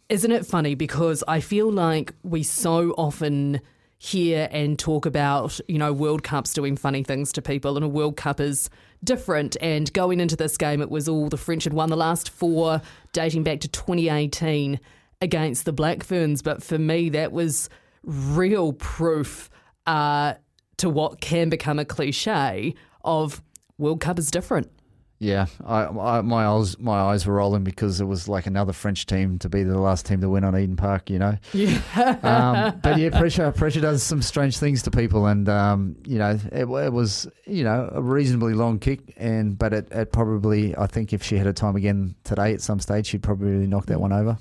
[0.10, 0.76] isn't it funny?
[0.76, 3.62] Because I feel like we so often
[4.00, 7.90] hear and talk about, you know, World Cups doing funny things to people, and a
[7.90, 8.70] World Cup is
[9.04, 9.58] different.
[9.60, 12.82] And going into this game, it was all the French had won the last four,
[13.14, 14.80] dating back to 2018
[15.22, 16.42] against the Black Ferns.
[16.42, 17.70] But for me, that was
[18.04, 19.50] real proof
[19.88, 20.36] uh,
[20.78, 23.42] to what can become a cliche of
[23.78, 24.72] World Cup is different.
[25.20, 29.08] Yeah, I, I, my eyes my eyes were rolling because it was like another French
[29.08, 31.38] team to be the last team to win on Eden Park, you know.
[31.54, 31.80] Yeah.
[32.22, 36.40] um, but yeah, pressure pressure does some strange things to people, and um, you know
[36.52, 40.86] it, it, was you know a reasonably long kick, and but it, it probably I
[40.86, 44.00] think if she had a time again today at some stage, she'd probably knock that
[44.00, 44.38] one over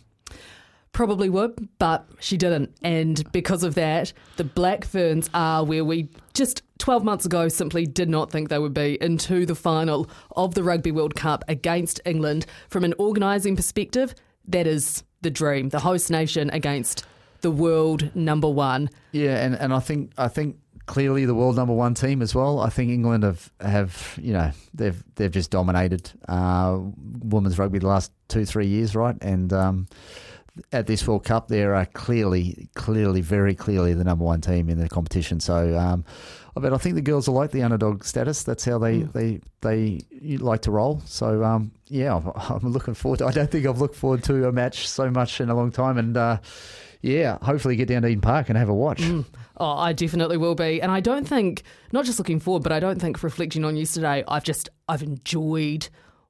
[0.97, 2.75] probably would, but she didn't.
[2.83, 7.85] And because of that, the Black Ferns are where we just 12 months ago simply
[7.85, 12.01] did not think they would be into the final of the Rugby World Cup against
[12.07, 12.47] England.
[12.71, 14.15] From an organising perspective,
[14.49, 15.69] that is the dream.
[15.69, 17.05] The host nation against
[17.43, 18.89] the world number one.
[19.13, 20.57] Yeah, and, and I think I think
[20.87, 22.61] clearly the world number one team as well.
[22.61, 26.79] I think England have, have you know they've they've just dominated uh,
[27.23, 29.17] women's rugby the last two three years, right?
[29.21, 29.89] And um,
[30.73, 34.79] at this World Cup, they are clearly, clearly, very clearly the number one team in
[34.79, 35.41] the competition.
[35.41, 36.05] So, um,
[36.55, 38.43] but I think the girls are like the underdog status.
[38.43, 39.13] That's how they mm.
[39.13, 41.03] they they like to roll.
[41.05, 43.19] So, um, yeah, I'm, looking forward.
[43.19, 45.71] To, I don't think I've looked forward to a match so much in a long
[45.71, 46.39] time, and uh,
[47.03, 49.01] yeah, hopefully get down to Eden Park and have a watch.
[49.01, 49.25] Mm.
[49.59, 51.63] Oh, I definitely will be, and I don't think
[51.93, 55.89] not just looking forward, but I don't think reflecting on yesterday, I've just I've enjoyed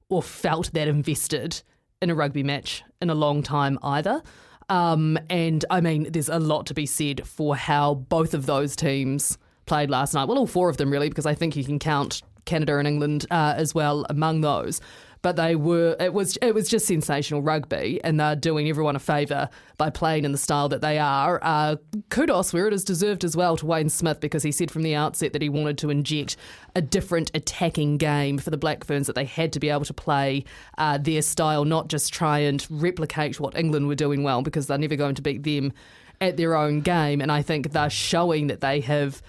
[0.09, 1.63] or felt that invested
[2.03, 4.23] in a rugby match in a long time either.
[4.69, 8.77] Um, and I mean, there's a lot to be said for how both of those
[8.77, 10.29] teams played last night.
[10.29, 13.27] Well, all four of them really, because I think you can count Canada and England
[13.31, 14.81] uh, as well among those
[15.23, 19.01] but they were it was it was just sensational rugby, and they're doing everyone a
[19.01, 21.39] favour by playing in the style that they are.
[21.43, 21.77] Uh,
[22.09, 24.95] kudos where it is deserved as well to Wayne Smith because he said from the
[24.95, 26.37] outset that he wanted to inject
[26.75, 29.95] a different attacking game for the Black Ferns that they had to be able to
[29.95, 30.45] play
[30.79, 34.79] uh, their style, not just try and replicate what England were doing well because they're
[34.79, 35.73] never going to beat them
[36.21, 37.21] at their own game.
[37.21, 39.23] And I think they're showing that they have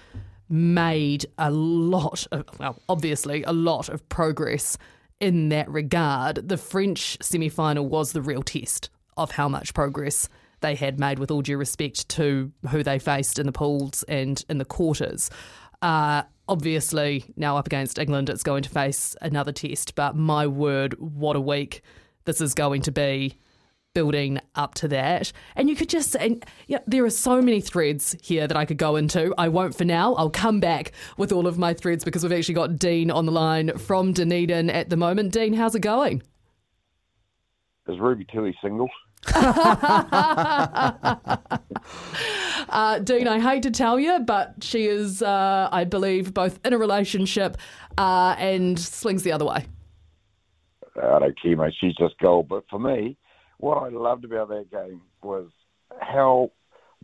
[0.48, 4.78] made a lot of, well, obviously, a lot of progress
[5.20, 6.48] in that regard.
[6.48, 10.28] The French semi final was the real test of how much progress
[10.60, 14.44] they had made, with all due respect to who they faced in the pools and
[14.48, 15.30] in the quarters.
[15.82, 20.94] Uh, obviously, now up against England, it's going to face another test, but my word,
[20.98, 21.82] what a week
[22.24, 23.38] this is going to be
[23.94, 25.32] building up to that.
[25.56, 28.78] And you could just, and yeah, there are so many threads here that I could
[28.78, 29.34] go into.
[29.38, 30.14] I won't for now.
[30.14, 33.32] I'll come back with all of my threads because we've actually got Dean on the
[33.32, 35.32] line from Dunedin at the moment.
[35.32, 36.22] Dean, how's it going?
[37.88, 38.88] Is Ruby Tui single?
[39.34, 41.36] uh,
[43.02, 46.78] Dean, I hate to tell you, but she is, uh, I believe, both in a
[46.78, 47.56] relationship
[47.96, 49.66] uh, and slings the other way.
[51.02, 51.74] I don't care, mate.
[51.80, 52.48] She's just gold.
[52.48, 53.16] But for me,
[53.58, 55.50] what I loved about that game was
[56.00, 56.50] how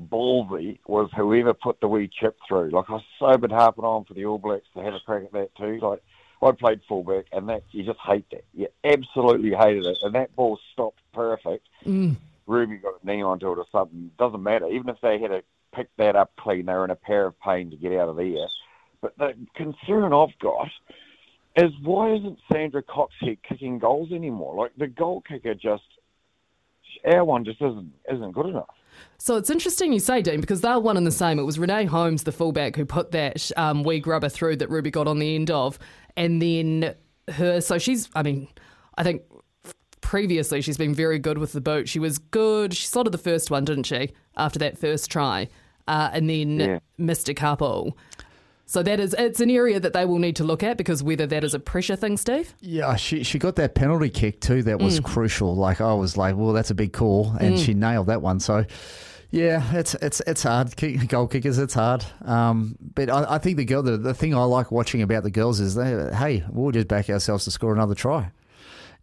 [0.01, 2.71] ballsy was whoever put the wee chip through.
[2.71, 5.25] Like I was so been harping on for the All Blacks to have a crack
[5.25, 5.79] at that too.
[5.81, 6.03] Like
[6.43, 8.45] I played fullback, and that you just hate that.
[8.53, 11.67] You absolutely hated it, and that ball stopped perfect.
[11.85, 12.17] Mm.
[12.47, 14.11] Ruby got a knee onto it or something.
[14.19, 14.69] Doesn't matter.
[14.69, 15.43] Even if they had to
[15.75, 18.17] pick that up clean, they were in a pair of pain to get out of
[18.17, 18.49] there.
[19.01, 20.69] But the concern I've got
[21.57, 24.55] is why isn't Sandra Cocksedge kicking goals anymore?
[24.57, 25.85] Like the goal kicker just
[27.05, 28.69] our one just isn't isn't good enough.
[29.19, 31.39] So it's interesting you say, Dean, because they're one and the same.
[31.39, 34.91] It was Renee Holmes, the fullback, who put that um, wee grubber through that Ruby
[34.91, 35.79] got on the end of,
[36.17, 36.95] and then
[37.29, 37.61] her.
[37.61, 38.49] So she's, I mean,
[38.97, 39.23] I think
[40.01, 41.89] previously she's been very good with the boot.
[41.89, 42.75] She was good.
[42.75, 44.11] She slotted the first one, didn't she?
[44.37, 45.49] After that first try,
[45.89, 46.79] uh, and then yeah.
[46.99, 47.97] missed a couple.
[48.67, 51.27] So that is it's an area that they will need to look at because whether
[51.27, 52.55] that is a pressure thing, Steve.
[52.61, 54.63] Yeah, she she got that penalty kick too.
[54.63, 55.05] That was mm.
[55.05, 55.55] crucial.
[55.55, 57.65] Like I was like, well, that's a big call, and mm.
[57.65, 58.41] she nailed that one.
[58.41, 58.65] So.
[59.31, 60.77] Yeah, it's it's it's hard.
[61.09, 62.05] Goal kickers, it's hard.
[62.25, 65.31] Um, but I, I, think the girl, the, the thing I like watching about the
[65.33, 68.31] girls is they, hey, we'll just back ourselves to score another try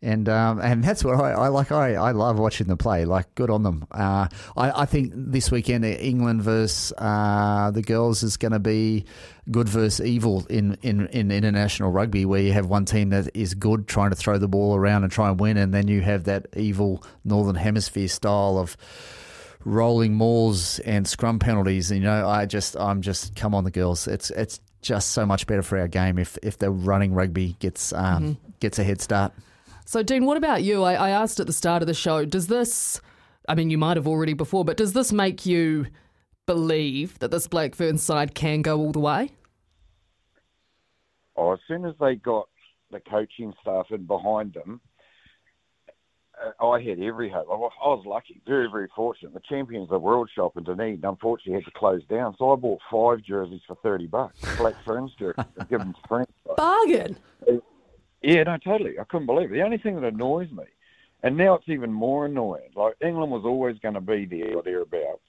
[0.02, 1.72] and um, and that's what I, I, like.
[1.72, 3.06] I, I love watching them play.
[3.06, 3.86] Like, good on them.
[3.92, 4.28] Uh,
[4.58, 9.06] I, I think this weekend England versus uh, the girls is going to be
[9.50, 13.54] good versus evil in, in, in international rugby, where you have one team that is
[13.54, 16.24] good trying to throw the ball around and try and win, and then you have
[16.24, 18.78] that evil Northern Hemisphere style of
[19.64, 21.92] rolling mauls and scrum penalties.
[21.92, 24.08] And, you know, I just I'm just come on the girls.
[24.08, 27.94] It's it's just so much better for our game if if the running rugby gets
[27.94, 28.50] um, mm-hmm.
[28.60, 29.32] gets a head start.
[29.86, 30.84] So, Dean, what about you?
[30.84, 33.02] I, I asked at the start of the show, does this,
[33.48, 35.88] I mean, you might have already before, but does this make you
[36.46, 39.32] believe that this Black Fern side can go all the way?
[41.36, 42.48] Oh, as soon as they got
[42.92, 44.82] the coaching staff in behind them,
[46.42, 47.48] uh, I had every hope.
[47.50, 49.34] I was lucky, very, very fortunate.
[49.34, 52.56] The champions of the world shop in Dunedin unfortunately had to close down, so I
[52.56, 56.30] bought five jerseys for thirty bucks, Black Ferns jerseys, give them to friends.
[56.58, 57.18] Bargain.
[58.22, 59.00] Yeah, no, totally.
[59.00, 59.56] I couldn't believe it.
[59.56, 60.66] The only thing that annoys me,
[61.24, 64.64] and now it's even more annoying, like England was always going to be there or
[64.64, 65.22] thereabouts,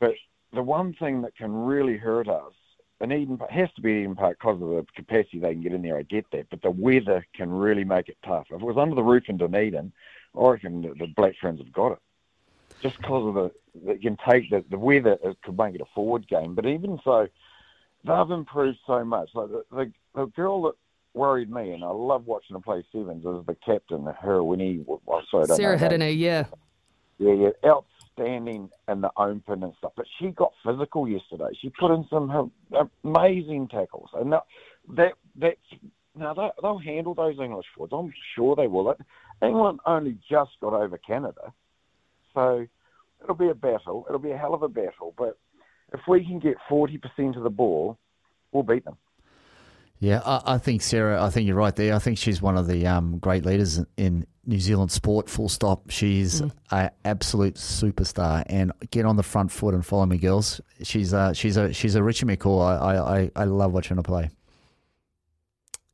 [0.00, 0.14] but
[0.52, 2.52] the one thing that can really hurt us,
[3.00, 5.82] and Eden has to be Eden Park because of the capacity they can get in
[5.82, 5.98] there.
[5.98, 8.46] I get that, but the weather can really make it tough.
[8.50, 9.92] If it was under the roof in Dunedin,
[10.38, 11.98] I reckon the, the Black Ferns have got it.
[12.80, 13.50] Just because of the,
[13.84, 16.54] they can take the, the weather, it could make it a forward game.
[16.54, 17.28] But even so,
[18.04, 19.30] they've improved so much.
[19.34, 20.74] Like the, the, the girl that
[21.14, 24.84] worried me, and I love watching her play sevens as the captain, her when he
[24.86, 26.44] well, sorry, Sarah Hirini, yeah,
[27.18, 29.92] yeah, yeah, outstanding in the open and stuff.
[29.96, 31.50] But she got physical yesterday.
[31.60, 32.52] She put in some
[33.04, 34.44] amazing tackles, and that,
[34.96, 35.56] that that's
[36.14, 37.92] now they, they'll handle those English forwards.
[37.92, 38.94] I'm sure they will.
[39.42, 41.52] England only just got over Canada,
[42.34, 42.66] so
[43.22, 44.04] it'll be a battle.
[44.08, 45.14] It'll be a hell of a battle.
[45.16, 45.38] But
[45.92, 47.98] if we can get forty percent of the ball,
[48.52, 48.96] we'll beat them.
[50.02, 51.22] Yeah, I, I, think Sarah.
[51.22, 51.94] I think you're right there.
[51.94, 55.30] I think she's one of the um, great leaders in New Zealand sport.
[55.30, 55.90] Full stop.
[55.90, 56.50] She's mm.
[56.72, 58.42] an absolute superstar.
[58.46, 60.60] And get on the front foot and follow me, girls.
[60.82, 62.82] She's uh, she's a she's a Richie McCaw.
[62.82, 64.30] I, I I love watching her play.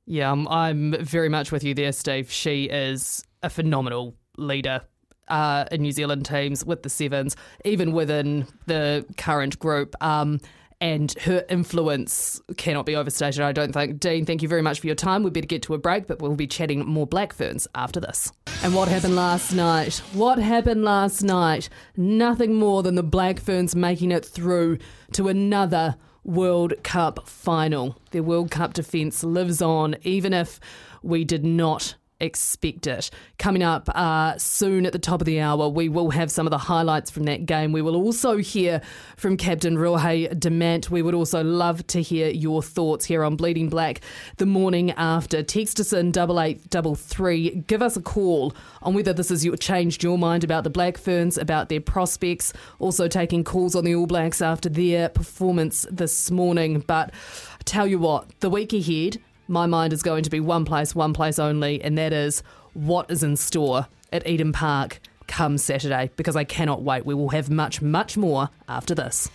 [0.06, 2.30] Yeah, I'm, I'm very much with you there, Steve.
[2.30, 4.80] She is a phenomenal leader
[5.28, 7.36] uh, in New Zealand teams with the Sevens,
[7.66, 9.94] even within the current group.
[10.02, 10.40] Um,
[10.80, 13.98] and her influence cannot be overstated, I don't think.
[13.98, 15.22] Dean, thank you very much for your time.
[15.22, 18.30] We better get to a break, but we'll be chatting more Black Ferns after this.
[18.62, 19.98] And what happened last night?
[20.12, 21.68] What happened last night?
[21.96, 24.78] Nothing more than the Black Ferns making it through
[25.12, 27.96] to another World Cup final.
[28.10, 30.60] Their World Cup defence lives on, even if
[31.02, 33.10] we did not expect it.
[33.38, 36.50] Coming up uh, soon at the top of the hour, we will have some of
[36.50, 37.72] the highlights from that game.
[37.72, 38.80] We will also hear
[39.16, 40.90] from Captain Ruahei Demant.
[40.90, 44.00] We would also love to hear your thoughts here on Bleeding Black
[44.36, 45.42] the morning after.
[45.42, 47.50] Text us in double eight double three.
[47.66, 51.38] Give us a call on whether this has changed your mind about the Black Ferns,
[51.38, 52.52] about their prospects.
[52.78, 56.82] Also taking calls on the All Blacks after their performance this morning.
[56.86, 60.64] But I tell you what, the week ahead my mind is going to be one
[60.64, 62.42] place, one place only, and that is
[62.74, 67.04] what is in store at Eden Park come Saturday because I cannot wait.
[67.04, 69.30] We will have much, much more after this.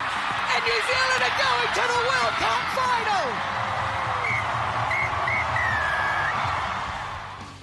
[0.00, 3.57] And New Zealand are going to the World Cup final!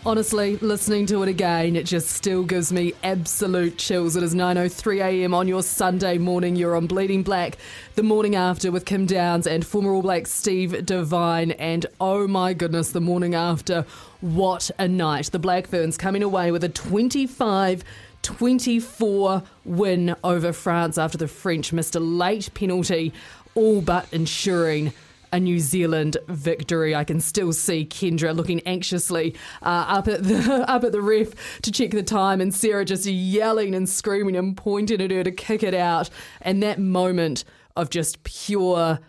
[0.08, 4.16] Honestly, listening to it again, it just still gives me absolute chills.
[4.16, 5.34] It is 9:03 a.m.
[5.34, 6.56] on your Sunday morning.
[6.56, 7.58] You're on Bleeding Black,
[7.95, 11.51] the morning after with Kim Downs and former All Black Steve Devine.
[11.53, 13.84] And oh my goodness, the morning after,
[14.22, 15.32] what a night!
[15.32, 17.84] The Black Ferns coming away with a 25.
[18.22, 23.14] 24 win over France after the French missed a late penalty,
[23.53, 24.93] all but ensuring
[25.32, 26.95] a New Zealand victory.
[26.95, 31.61] I can still see Kendra looking anxiously uh, up at the up at the ref
[31.61, 35.32] to check the time, and Sarah just yelling and screaming and pointing at her to
[35.32, 36.09] kick it out.
[36.41, 37.43] And that moment
[37.76, 38.99] of just pure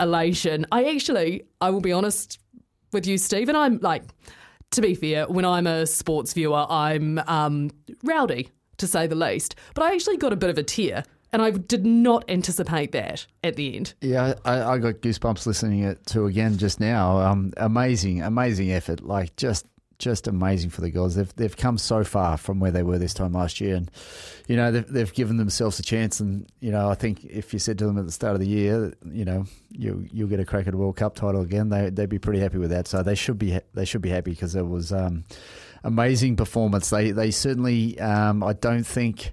[0.00, 0.66] elation.
[0.72, 2.38] I actually, I will be honest
[2.92, 4.02] with you, Steve, and I'm like,
[4.72, 7.70] to be fair, when I'm a sports viewer, I'm um,
[8.04, 9.56] rowdy to say the least.
[9.74, 13.26] But I actually got a bit of a tear and I did not anticipate that
[13.44, 13.94] at the end.
[14.00, 17.18] Yeah, I, I got goosebumps listening it to again just now.
[17.18, 19.02] Um, amazing, amazing effort.
[19.02, 19.66] Like just
[19.98, 21.16] just amazing for the girls.
[21.16, 23.90] They've they've come so far from where they were this time last year, and
[24.46, 26.20] you know they've they've given themselves a chance.
[26.20, 28.48] And you know I think if you said to them at the start of the
[28.48, 31.90] year, you know you you'll get a crack at a World Cup title again, they
[31.90, 32.86] they'd be pretty happy with that.
[32.86, 35.24] So they should be they should be happy because it was um,
[35.84, 36.90] amazing performance.
[36.90, 39.32] They they certainly um, I don't think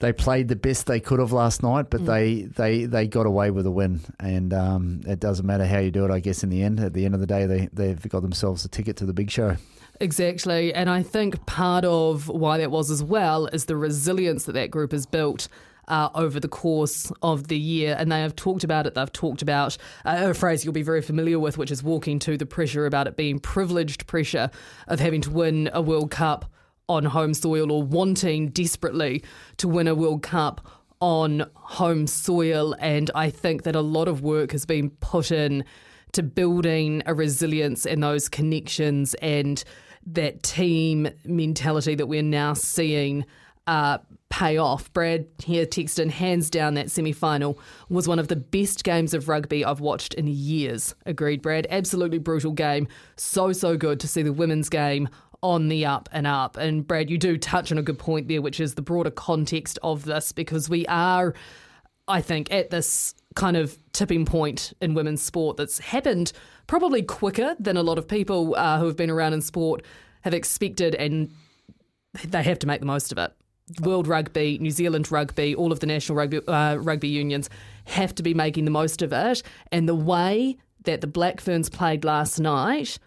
[0.00, 2.06] they played the best they could have last night, but mm.
[2.06, 4.00] they, they, they got away with a win.
[4.18, 6.80] And um, it doesn't matter how you do it, I guess, in the end.
[6.80, 9.30] At the end of the day, they, they've got themselves a ticket to the big
[9.30, 9.56] show.
[10.00, 10.72] Exactly.
[10.72, 14.70] And I think part of why that was as well is the resilience that that
[14.70, 15.48] group has built.
[15.88, 18.94] Uh, over the course of the year, and they have talked about it.
[18.94, 22.36] They've talked about uh, a phrase you'll be very familiar with, which is walking to
[22.36, 24.52] the pressure about it being privileged pressure
[24.86, 26.44] of having to win a World Cup
[26.90, 29.22] on home soil or wanting desperately
[29.58, 30.60] to win a World Cup
[31.00, 32.74] on home soil.
[32.80, 35.64] And I think that a lot of work has been put in
[36.12, 39.62] to building a resilience and those connections and
[40.04, 43.24] that team mentality that we're now seeing
[43.68, 44.92] uh, pay off.
[44.92, 49.28] Brad here texted hands down that semi final was one of the best games of
[49.28, 50.94] rugby I've watched in years.
[51.06, 51.68] Agreed, Brad.
[51.70, 52.88] Absolutely brutal game.
[53.16, 55.08] So, so good to see the women's game
[55.42, 56.56] on the up and up.
[56.56, 59.78] And Brad, you do touch on a good point there, which is the broader context
[59.82, 61.34] of this, because we are,
[62.08, 66.32] I think, at this kind of tipping point in women's sport that's happened
[66.66, 69.84] probably quicker than a lot of people uh, who have been around in sport
[70.22, 71.30] have expected, and
[72.24, 73.32] they have to make the most of it.
[73.80, 77.48] World Rugby, New Zealand Rugby, all of the national rugby, uh, rugby unions
[77.84, 79.42] have to be making the most of it.
[79.70, 82.98] And the way that the Black Ferns played last night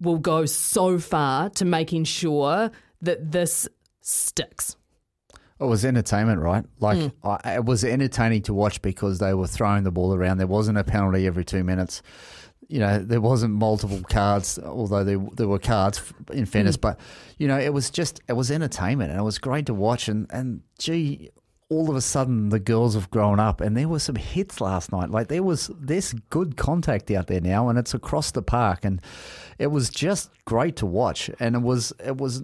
[0.00, 2.70] will go so far to making sure
[3.02, 3.68] that this
[4.00, 4.76] sticks.
[5.60, 6.64] It was entertainment, right?
[6.78, 7.12] Like mm.
[7.22, 10.38] I, it was entertaining to watch because they were throwing the ball around.
[10.38, 12.02] There wasn't a penalty every two minutes.
[12.68, 16.00] You know, there wasn't multiple cards, although there, there were cards
[16.32, 16.78] in fairness.
[16.78, 16.82] Mm.
[16.82, 17.00] But
[17.36, 20.08] you know, it was just it was entertainment, and it was great to watch.
[20.08, 21.30] And and gee,
[21.70, 24.90] all of a sudden the girls have grown up and there were some hits last
[24.92, 25.08] night.
[25.08, 29.00] Like there was this good contact out there now and it's across the park and
[29.60, 32.42] it was just great to watch and it was it was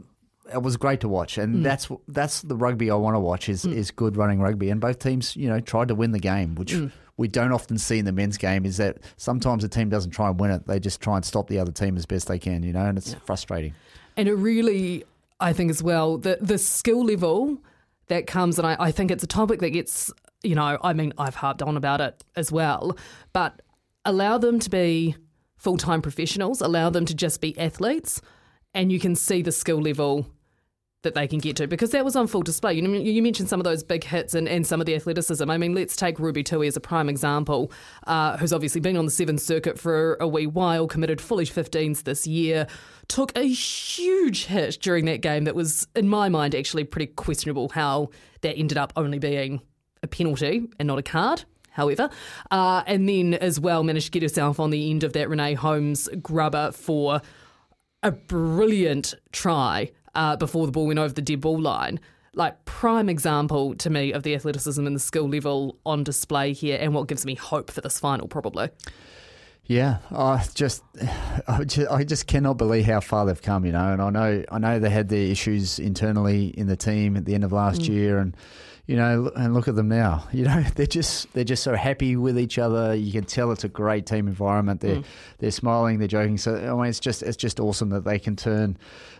[0.53, 1.63] it was great to watch and mm.
[1.65, 3.73] that's that's the rugby I want to watch is mm.
[3.75, 6.73] is good running rugby and both teams, you know, tried to win the game, which
[6.75, 6.93] mm.
[7.17, 10.29] we don't often see in the men's game is that sometimes a team doesn't try
[10.29, 10.67] and win it.
[10.67, 12.99] They just try and stop the other team as best they can, you know, and
[12.99, 13.19] it's yeah.
[13.25, 13.75] frustrating.
[14.17, 15.05] And it really
[15.41, 17.59] I think as well the the skill level
[18.09, 20.13] that comes, and I, I think it's a topic that gets,
[20.45, 22.97] you know, I mean, I've harped on about it as well,
[23.33, 23.63] but
[24.05, 25.17] allow them to be
[25.57, 28.21] full time professionals, allow them to just be athletes,
[28.75, 30.27] and you can see the skill level
[31.07, 32.75] that they can get to because that was on full display.
[32.75, 35.49] You, you mentioned some of those big hits and, and some of the athleticism.
[35.49, 37.71] I mean, let's take Ruby Tui as a prime example,
[38.09, 42.03] uh, who's obviously been on the Sevens circuit for a wee while, committed fully 15s
[42.03, 42.67] this year,
[43.07, 47.69] took a huge hit during that game that was, in my mind, actually pretty questionable
[47.69, 48.09] how
[48.41, 49.61] that ended up only being
[50.03, 51.45] a penalty and not a card
[51.77, 52.09] however.
[52.51, 55.55] Uh, and then as well managed to get herself on the end of that Renee
[55.55, 57.21] Holmes grubber for
[58.03, 62.01] a brilliant try uh, before the ball went over the dead ball line.
[62.35, 66.79] Like prime example to me of the athleticism and the skill level on display here,
[66.81, 68.69] and what gives me hope for this final, probably.
[69.65, 70.83] Yeah, I just,
[71.49, 73.65] I just, I just cannot believe how far they've come.
[73.65, 77.17] You know, and I know, I know they had their issues internally in the team
[77.17, 77.89] at the end of last mm.
[77.89, 78.37] year, and
[78.87, 80.25] you know, and look at them now.
[80.37, 82.95] You know, they're just they're just so happy with each other.
[82.95, 84.83] You can tell it's a great team environment.
[84.83, 85.05] They're mm.
[85.39, 86.37] they're smiling, they're joking.
[86.37, 88.77] So I mean, it's just it's just awesome that they can turn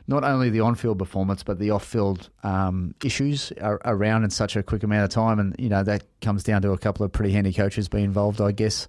[0.07, 4.83] not only the on-field performance but the off-field um, issues around in such a quick
[4.83, 5.39] amount of time.
[5.39, 8.43] And you know that comes down to a couple of pretty handy coaches being involved,
[8.43, 8.89] I guess.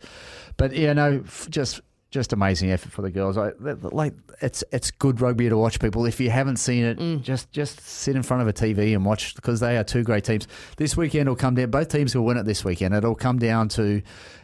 [0.58, 1.80] But yeah, no, just
[2.10, 3.38] just amazing effort for the girls.
[3.38, 5.80] I, like it's it's good rugby to watch.
[5.80, 7.22] People, if you haven't seen it, mm.
[7.22, 10.24] just just sit in front of a TV and watch because they are two great
[10.24, 10.48] teams.
[10.78, 11.70] This weekend will come down.
[11.70, 12.94] Both teams will win it this weekend.
[12.94, 14.02] It'll come down to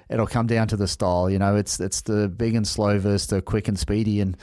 [0.09, 1.29] it'll come down to the style.
[1.29, 4.37] You know, it's it's the big and slow versus the quick and speedy, and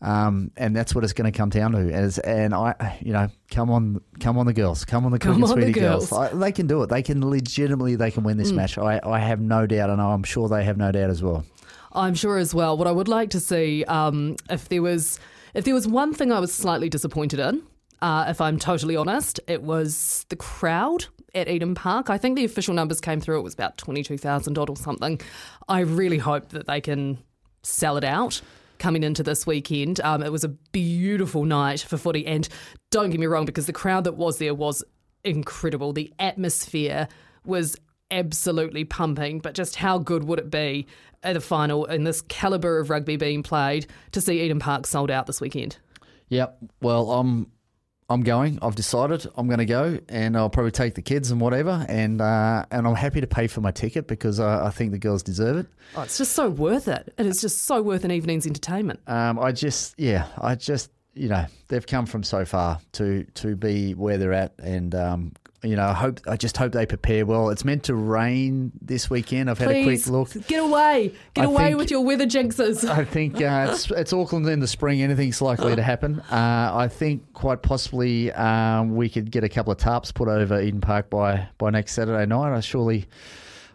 [0.00, 1.92] um, and that's what it's going to come down to.
[1.92, 5.32] As and I, you know, come on, come on, the girls, come on, the quick
[5.32, 6.10] come and speedy girls.
[6.10, 6.32] girls.
[6.32, 6.88] I, they can do it.
[6.88, 8.56] They can legitimately, they can win this mm.
[8.56, 8.78] match.
[8.78, 11.44] I, I have no doubt, and I'm sure they have no doubt as well.
[11.92, 12.76] I'm sure as well.
[12.76, 15.18] What I would like to see, um, if there was,
[15.54, 17.62] if there was one thing I was slightly disappointed in,
[18.02, 22.10] uh, if I'm totally honest, it was the crowd at Eden Park.
[22.10, 23.38] I think the official numbers came through.
[23.38, 25.20] It was about twenty two thousand or something.
[25.68, 27.18] I really hope that they can
[27.62, 28.40] sell it out
[28.78, 30.00] coming into this weekend.
[30.00, 32.48] Um, it was a beautiful night for footy, and
[32.90, 34.84] don't get me wrong, because the crowd that was there was
[35.24, 35.92] incredible.
[35.92, 37.08] The atmosphere
[37.44, 37.76] was
[38.10, 40.86] absolutely pumping, but just how good would it be
[41.22, 45.10] at the final in this calibre of rugby being played to see Eden Park sold
[45.10, 45.78] out this weekend?
[46.28, 46.48] Yeah,
[46.80, 47.50] Well, I'm
[48.10, 48.58] I'm going.
[48.62, 52.22] I've decided I'm going to go, and I'll probably take the kids and whatever, and
[52.22, 55.22] uh, and I'm happy to pay for my ticket because I, I, think the girls
[55.22, 55.66] deserve it.
[55.94, 57.12] Oh, it's just so worth it.
[57.18, 59.00] and It is just so worth an evening's entertainment.
[59.06, 63.56] Um, I just, yeah, I just, you know, they've come from so far to to
[63.56, 65.32] be where they're at, and um,
[65.62, 67.50] you know, I hope I just hope they prepare well.
[67.50, 69.50] It's meant to rain this weekend.
[69.50, 70.32] I've had a quick look.
[70.46, 72.88] Get away, get I away think, with your weather jinxes.
[72.88, 75.02] I think uh, it's, it's Auckland in the spring.
[75.02, 76.20] Anything's likely to happen.
[76.30, 80.60] Uh, I think quite possibly um, we could get a couple of tarps put over
[80.60, 82.56] Eden Park by by next Saturday night.
[82.56, 83.06] I surely.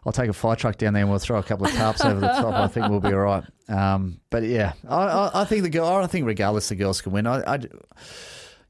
[0.06, 2.20] I'll take a fire truck down there and we'll throw a couple of tarps over
[2.20, 2.54] the top.
[2.56, 3.44] I think we'll be all right.
[3.70, 5.86] Um, but yeah, I, I, I, think the girl.
[5.86, 7.26] I think regardless, the girls can win.
[7.26, 7.60] I, I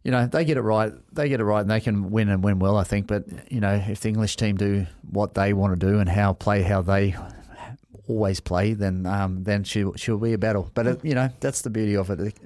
[0.03, 0.91] you know, they get it right.
[1.13, 2.77] They get it right, and they can win and win well.
[2.77, 3.07] I think.
[3.07, 6.33] But you know, if the English team do what they want to do and how
[6.33, 7.15] play how they
[8.07, 10.69] always play, then um, then she'll she'll be a battle.
[10.73, 12.37] But it, you know, that's the beauty of it.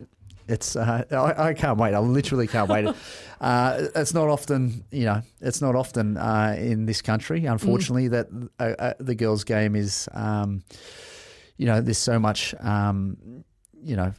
[0.48, 1.94] It's uh, I, I, can't wait.
[1.94, 2.88] I literally can't wait.
[3.40, 8.10] Uh, it's not often, you know, it's not often uh, in this country, unfortunately, mm.
[8.10, 10.64] that uh, uh, the girls' game is, um,
[11.56, 13.16] you know, there's so much, um,
[13.80, 14.12] you know,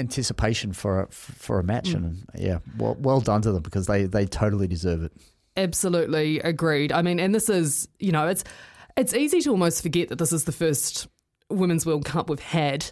[0.00, 1.96] anticipation for a, for a match, mm.
[1.96, 5.12] and yeah, well, well done to them because they they totally deserve it.
[5.56, 6.90] Absolutely agreed.
[6.92, 8.42] I mean, and this is you know it's
[8.96, 11.06] it's easy to almost forget that this is the first
[11.48, 12.90] Women's World Cup we've had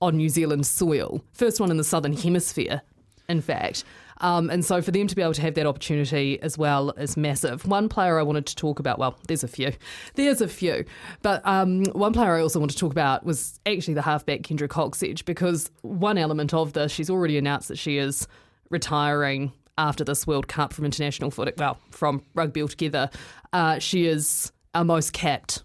[0.00, 2.82] on New Zealand soil, first one in the Southern Hemisphere,
[3.28, 3.84] in fact.
[4.22, 7.16] Um, and so for them to be able to have that opportunity as well is
[7.16, 7.66] massive.
[7.66, 9.72] One player I wanted to talk about, well, there's a few.
[10.14, 10.84] There's a few.
[11.22, 14.68] But um, one player I also want to talk about was actually the halfback Kendra
[14.68, 18.28] Cocksedge, because one element of this, she's already announced that she is
[18.70, 23.10] retiring after this World Cup from international footy, well, from rugby altogether.
[23.52, 25.64] Uh, she is our most capped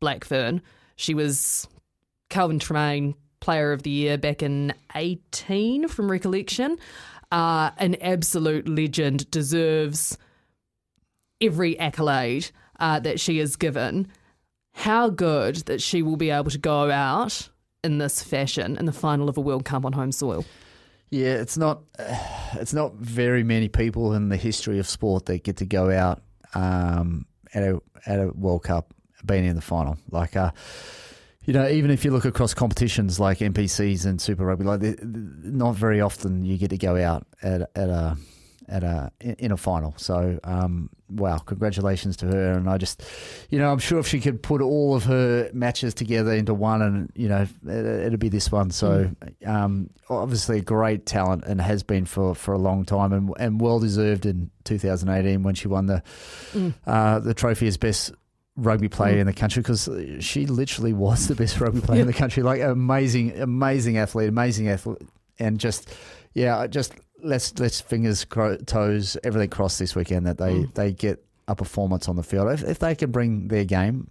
[0.00, 0.60] Black Fern.
[0.96, 1.68] She was
[2.30, 6.78] Kelvin Tremain Player of the Year back in 18 from recollection
[7.32, 10.16] uh, an absolute legend, deserves
[11.40, 12.50] every accolade
[12.80, 14.08] uh, that she is given.
[14.72, 17.48] How good that she will be able to go out
[17.82, 20.44] in this fashion in the final of a World Cup on home soil.
[21.10, 21.82] Yeah, it's not
[22.54, 26.22] it's not very many people in the history of sport that get to go out
[26.54, 28.92] um, at a at a World Cup
[29.24, 29.96] being in the final.
[30.10, 30.50] Like uh,
[31.46, 35.76] you know, even if you look across competitions like NPCs and Super Rugby, like not
[35.76, 38.16] very often you get to go out at, at a
[38.68, 39.94] at a in a final.
[39.96, 42.52] So um, wow, congratulations to her.
[42.52, 43.02] And I just,
[43.48, 46.82] you know, I'm sure if she could put all of her matches together into one,
[46.82, 48.72] and you know, it, would be this one.
[48.72, 49.10] So
[49.46, 53.60] um, obviously, a great talent and has been for, for a long time, and and
[53.60, 56.02] well deserved in 2018 when she won the
[56.86, 58.12] uh, the trophy as best
[58.56, 59.20] rugby player mm.
[59.20, 59.88] in the country because
[60.20, 62.42] she literally was the best rugby player in the country.
[62.42, 65.02] Like amazing, amazing athlete, amazing athlete,
[65.38, 65.94] and just
[66.34, 70.74] yeah, just let's let's fingers cro- toes everything crossed this weekend that they mm.
[70.74, 72.50] they get a performance on the field.
[72.50, 74.10] If, if they can bring their game,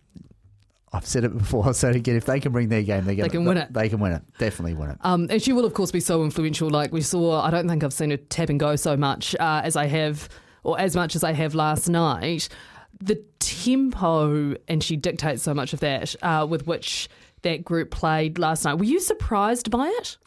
[0.94, 1.66] I've said it before.
[1.66, 2.16] I'll say it again.
[2.16, 3.74] If they can bring their game, they, they can win it.
[3.74, 4.22] They can win it.
[4.38, 4.98] Definitely win it.
[5.02, 6.70] Um, and she will, of course, be so influential.
[6.70, 9.62] Like we saw, I don't think I've seen her tap and go so much uh,
[9.64, 10.30] as I have,
[10.64, 12.48] or as much as I have last night.
[13.06, 17.08] The tempo, and she dictates so much of that uh, with which
[17.44, 18.76] that group played last night.
[18.76, 20.18] Were you surprised by it?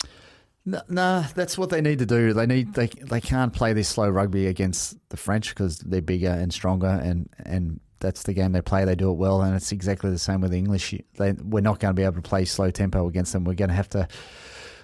[0.64, 2.32] No, nah, that's what they need to do.
[2.32, 6.30] They need they they can't play this slow rugby against the French because they're bigger
[6.30, 8.84] and stronger, and and that's the game they play.
[8.84, 10.94] They do it well, and it's exactly the same with the English.
[11.16, 13.44] They, we're not going to be able to play slow tempo against them.
[13.44, 14.08] We're going to have to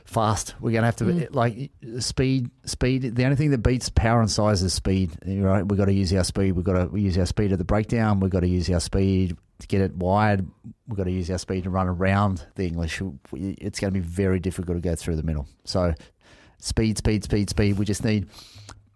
[0.04, 0.54] fast.
[0.60, 1.34] We're going to have to mm.
[1.34, 2.50] like speed.
[2.64, 3.16] Speed.
[3.16, 5.12] The only thing that beats power and size is speed.
[5.26, 5.62] Right?
[5.62, 6.52] We've got to use our speed.
[6.52, 8.20] We've got to use our speed at the breakdown.
[8.20, 10.46] We've got to use our speed to get it wide.
[10.86, 13.00] We've got to use our speed to run around the English.
[13.32, 15.46] It's going to be very difficult to go through the middle.
[15.64, 15.94] So,
[16.58, 17.78] speed, speed, speed, speed.
[17.78, 18.28] We just need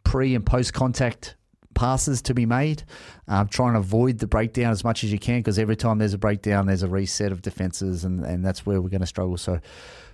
[0.05, 1.37] pre and post contact
[1.75, 2.83] passes to be made.
[3.29, 6.15] Um, try and avoid the breakdown as much as you can because every time there's
[6.15, 9.37] a breakdown, there's a reset of defenses, and, and that's where we're going to struggle.
[9.37, 9.61] So,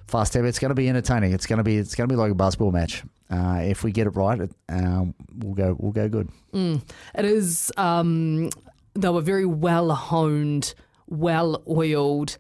[0.07, 0.49] fast tempo.
[0.49, 1.33] It's going to be entertaining.
[1.33, 3.03] It's going to be it's going to be like a basketball match.
[3.31, 6.29] Uh, if we get it right, um, we'll go we'll go good.
[6.53, 6.83] Mm.
[7.15, 7.73] It is.
[7.77, 8.51] Um,
[8.95, 10.75] they were very well honed,
[11.07, 12.39] well oiled.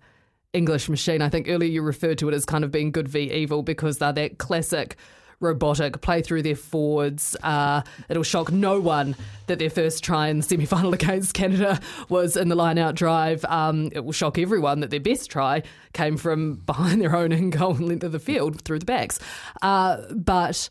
[0.53, 1.21] English machine.
[1.21, 3.99] I think earlier you referred to it as kind of being good v evil because
[3.99, 4.97] they're that classic
[5.41, 7.37] robotic, play through their forwards.
[7.43, 9.16] Uh, it'll shock no one
[9.47, 12.95] that their first try in the semi final against Canada was in the line out
[12.95, 13.45] drive.
[13.47, 15.62] Um, it will shock everyone that their best try
[15.93, 19.18] came from behind their own in goal and length of the field through the backs.
[19.62, 20.68] Uh, but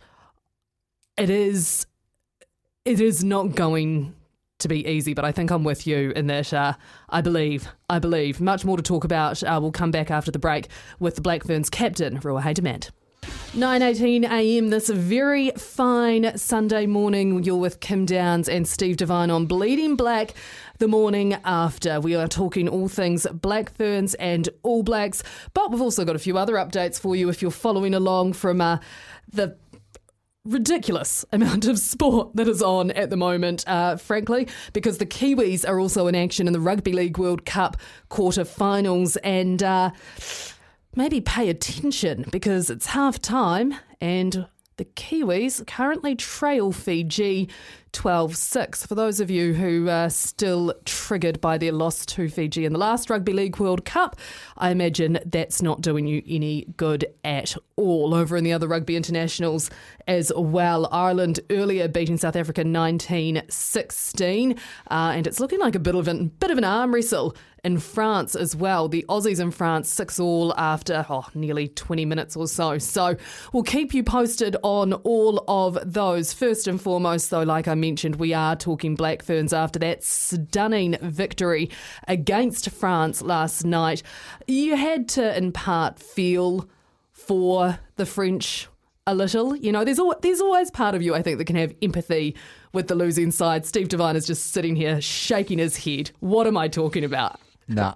[1.17, 1.85] it is,
[2.85, 4.15] it is not going
[4.59, 6.73] to be easy, but I think I'm with you in that uh,
[7.09, 8.41] I believe, I believe.
[8.41, 9.43] Much more to talk about.
[9.43, 12.89] Uh, we'll come back after the break with the Black Ferns captain, Ruahei Demant.
[13.53, 14.69] 9:18 a.m.
[14.69, 17.43] this very fine Sunday morning.
[17.43, 20.33] You're with Kim Downs and Steve Devine on Bleeding Black.
[20.79, 25.21] The morning after, we are talking all things Black Ferns and All Blacks,
[25.53, 28.59] but we've also got a few other updates for you if you're following along from
[28.59, 28.79] uh,
[29.31, 29.55] the
[30.45, 35.63] ridiculous amount of sport that is on at the moment, uh, frankly, because the Kiwis
[35.69, 37.77] are also in action in the Rugby League World Cup
[38.09, 39.61] quarter-finals and.
[39.61, 39.91] Uh,
[40.95, 47.49] maybe pay attention because it's half time and the Kiwis currently trail Fiji
[47.93, 48.85] 12 6.
[48.85, 52.79] For those of you who are still triggered by their loss to Fiji in the
[52.79, 54.17] last Rugby League World Cup,
[54.57, 58.13] I imagine that's not doing you any good at all.
[58.13, 59.69] Over in the other rugby internationals
[60.07, 64.55] as well, Ireland earlier beating South Africa 19 16, uh,
[64.89, 68.35] and it's looking like a bit of, an, bit of an arm wrestle in France
[68.35, 68.89] as well.
[68.89, 72.77] The Aussies in France, six all after oh, nearly 20 minutes or so.
[72.77, 73.15] So
[73.53, 76.33] we'll keep you posted on all of those.
[76.33, 80.95] First and foremost, though, like I mentioned, we are talking Black Ferns after that stunning
[81.01, 81.69] victory
[82.07, 84.01] against France last night.
[84.47, 86.69] You had to, in part, feel
[87.11, 88.69] for the French
[89.05, 89.53] a little.
[89.53, 92.37] You know, there's al- there's always part of you, I think, that can have empathy
[92.71, 93.65] with the losing side.
[93.65, 96.11] Steve Devine is just sitting here shaking his head.
[96.21, 97.37] What am I talking about?
[97.67, 97.95] Nah,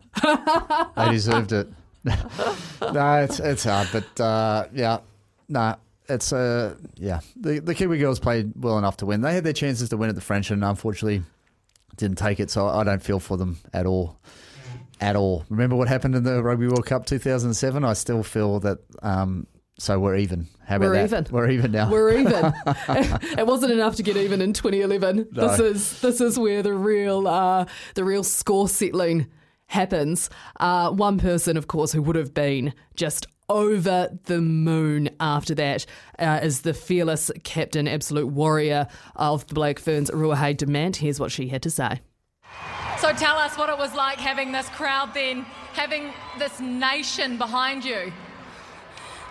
[0.98, 1.70] they deserved it.
[2.04, 5.00] no, it's it's hard, but uh, yeah,
[5.48, 5.76] nah,
[6.10, 7.20] it's uh, yeah.
[7.36, 9.22] The the Kiwi girls played well enough to win.
[9.22, 11.24] They had their chances to win at the French, and unfortunately,
[11.95, 12.49] didn't take it.
[12.49, 14.20] So I don't feel for them at all,
[15.01, 15.45] at all.
[15.49, 17.84] Remember what happened in the Rugby World Cup 2007?
[17.84, 18.80] I still feel that.
[19.01, 19.47] Um,
[19.80, 20.47] so we're even.
[20.66, 21.26] How about we're that?
[21.26, 21.34] even.
[21.34, 21.91] We're even now.
[21.91, 22.34] We're even.
[22.66, 25.28] it wasn't enough to get even in 2011.
[25.32, 25.47] No.
[25.47, 29.28] This is this is where the real uh, the real score settling
[29.68, 30.30] happens.
[30.60, 35.86] Uh, one person, of course, who would have been just over the moon after that
[36.20, 40.98] uh, is the fearless captain, absolute warrior of the Black Ferns, Ruahei Demant.
[40.98, 42.02] Here's what she had to say.
[43.00, 45.43] So tell us what it was like having this crowd then,
[45.74, 48.12] having this nation behind you.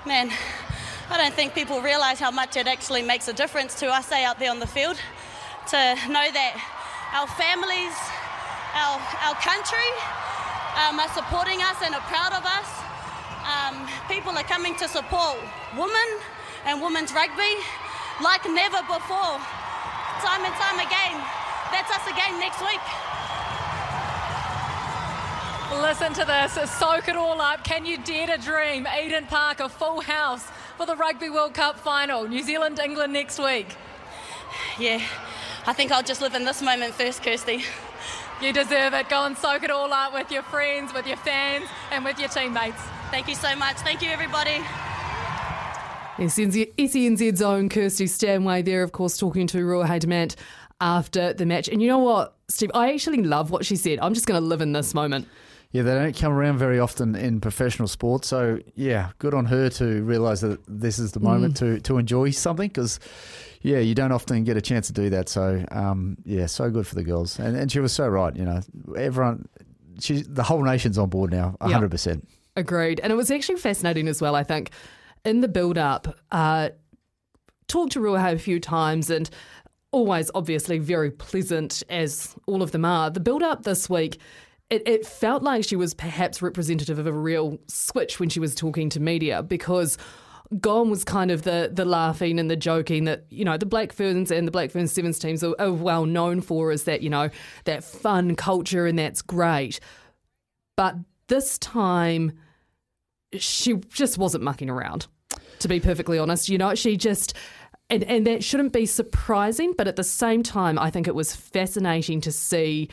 [0.06, 0.30] Man,
[1.10, 4.38] I don't think people realise how much it actually makes a difference to us out
[4.38, 4.96] there on the field.
[5.70, 5.76] To
[6.08, 6.52] know that
[7.12, 7.94] our families,
[8.72, 9.90] our, our country
[10.78, 12.85] um, are supporting us and are proud of us
[13.46, 15.38] um, people are coming to support
[15.76, 16.08] women
[16.66, 17.56] and women's rugby
[18.22, 19.38] like never before.
[20.24, 21.16] time and time again.
[21.70, 22.80] That's us again next week.
[25.82, 26.70] Listen to this.
[26.70, 27.64] Soak it all up.
[27.64, 28.86] Can you dare to dream?
[28.86, 30.44] Eden Park, a full house
[30.76, 32.26] for the Rugby World Cup final.
[32.26, 33.66] New Zealand, England next week.
[34.78, 35.02] Yeah,
[35.66, 37.64] I think I'll just live in this moment first, Kirsty.
[38.40, 39.08] You deserve it.
[39.08, 42.28] Go and soak it all up with your friends, with your fans, and with your
[42.28, 42.80] teammates.
[43.10, 43.76] Thank you so much.
[43.78, 44.58] Thank you, everybody.
[46.18, 50.34] SENZ, SENZ's own Kirsty Stanway there, of course, talking to Ruahei Demant
[50.80, 51.68] after the match.
[51.68, 52.70] And you know what, Steve?
[52.74, 53.98] I actually love what she said.
[54.00, 55.28] I'm just going to live in this moment.
[55.72, 58.24] Yeah, they don't come around very often in professional sport.
[58.24, 61.58] So, yeah, good on her to realise that this is the moment Mm.
[61.58, 62.98] to, to enjoy something because,
[63.62, 65.28] yeah, you don't often get a chance to do that.
[65.28, 67.38] So, um, yeah, so good for the girls.
[67.38, 68.60] And, and she was so right, you know.
[68.96, 69.48] Everyone,
[70.00, 72.22] she, the whole nation's on board now, 100%.
[72.56, 73.00] Agreed.
[73.00, 74.70] And it was actually fascinating as well, I think,
[75.24, 76.70] in the build up, uh,
[77.68, 79.28] talked to Ruahei a few times and
[79.92, 83.10] always obviously very pleasant as all of them are.
[83.10, 84.18] The build up this week,
[84.70, 88.54] it, it felt like she was perhaps representative of a real switch when she was
[88.54, 89.96] talking to media because
[90.60, 93.92] Gone was kind of the the laughing and the joking that you know the Black
[93.92, 97.10] Ferns and the Black Ferns Sevens teams are, are well known for is that you
[97.10, 97.30] know
[97.64, 99.80] that fun culture and that's great,
[100.76, 100.94] but
[101.26, 102.32] this time
[103.38, 105.06] she just wasn't mucking around,
[105.60, 106.48] to be perfectly honest.
[106.48, 107.34] You know, she just.
[107.88, 111.36] And, and that shouldn't be surprising, but at the same time, I think it was
[111.36, 112.88] fascinating to see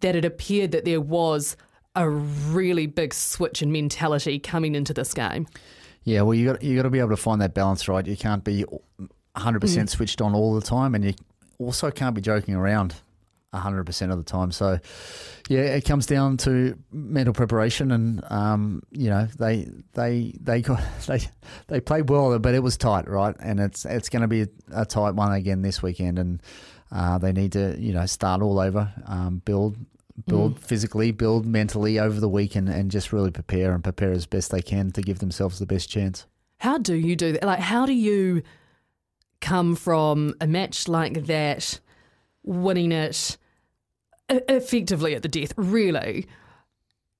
[0.00, 1.56] that it appeared that there was
[1.94, 5.46] a really big switch in mentality coming into this game.
[6.04, 8.06] Yeah, well, you got you got to be able to find that balance, right?
[8.06, 8.66] You can't be
[9.36, 9.88] 100% Mm.
[9.88, 11.14] switched on all the time, and you
[11.58, 12.96] also can't be joking around
[13.54, 14.52] 100% of the time.
[14.52, 14.78] So,
[15.48, 20.82] yeah, it comes down to mental preparation, and um, you know they they they got
[21.06, 21.20] they
[21.68, 23.34] they played well, but it was tight, right?
[23.40, 26.42] And it's it's going to be a tight one again this weekend, and
[26.92, 29.76] uh, they need to you know start all over, um, build.
[30.26, 30.64] Build Mm.
[30.64, 34.50] physically, build mentally over the week, and, and just really prepare and prepare as best
[34.50, 36.24] they can to give themselves the best chance.
[36.58, 37.44] How do you do that?
[37.44, 38.42] Like, how do you
[39.42, 41.80] come from a match like that,
[42.46, 43.36] winning it
[44.28, 46.26] effectively at the death, really,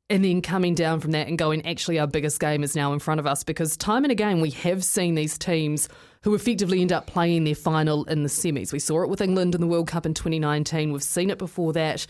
[0.08, 2.98] and then coming down from that and going, actually, our biggest game is now in
[2.98, 3.42] front of us?
[3.42, 5.88] Because time and again, we have seen these teams
[6.22, 8.72] who effectively end up playing their final in the semis.
[8.72, 10.92] We saw it with England in the World Cup in 2019.
[10.92, 12.06] We've seen it before that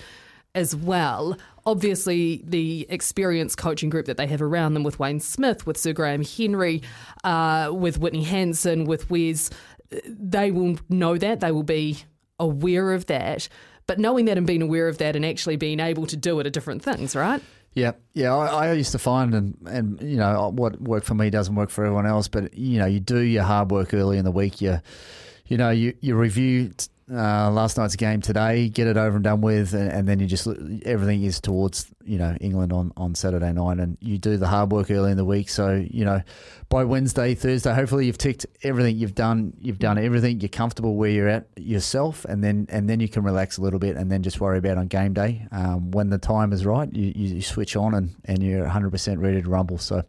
[0.55, 1.37] as well.
[1.67, 5.93] Obviously, the experienced coaching group that they have around them with Wayne Smith, with Sir
[5.93, 6.83] Graham Henry,
[7.25, 9.51] uh, with Whitney Hansen, with Wes,
[10.07, 11.41] they will know that.
[11.41, 12.05] They will be
[12.39, 13.49] aware of that.
[13.87, 16.47] But knowing that and being aware of that and actually being able to do it
[16.47, 17.41] are different things, right?
[17.73, 18.35] Yeah, yeah.
[18.35, 21.69] I, I used to find, and and you know, what worked for me doesn't work
[21.69, 22.27] for everyone else.
[22.27, 24.63] But you know, you do your hard work early in the week.
[24.63, 24.81] You,
[25.47, 26.73] you know, you you review
[27.13, 30.27] uh, last night's game today, get it over and done with, and, and then you
[30.27, 30.49] just
[30.85, 34.73] everything is towards you know England on on Saturday night, and you do the hard
[34.73, 35.49] work early in the week.
[35.49, 36.21] So you know,
[36.69, 39.53] by Wednesday, Thursday, hopefully you've ticked everything you've done.
[39.61, 40.41] You've done everything.
[40.41, 43.79] You're comfortable where you're at yourself, and then and then you can relax a little
[43.79, 46.93] bit, and then just worry about on game day um, when the time is right.
[46.93, 49.79] You, you switch on, and and you're 100 percent ready to rumble.
[49.79, 50.03] So.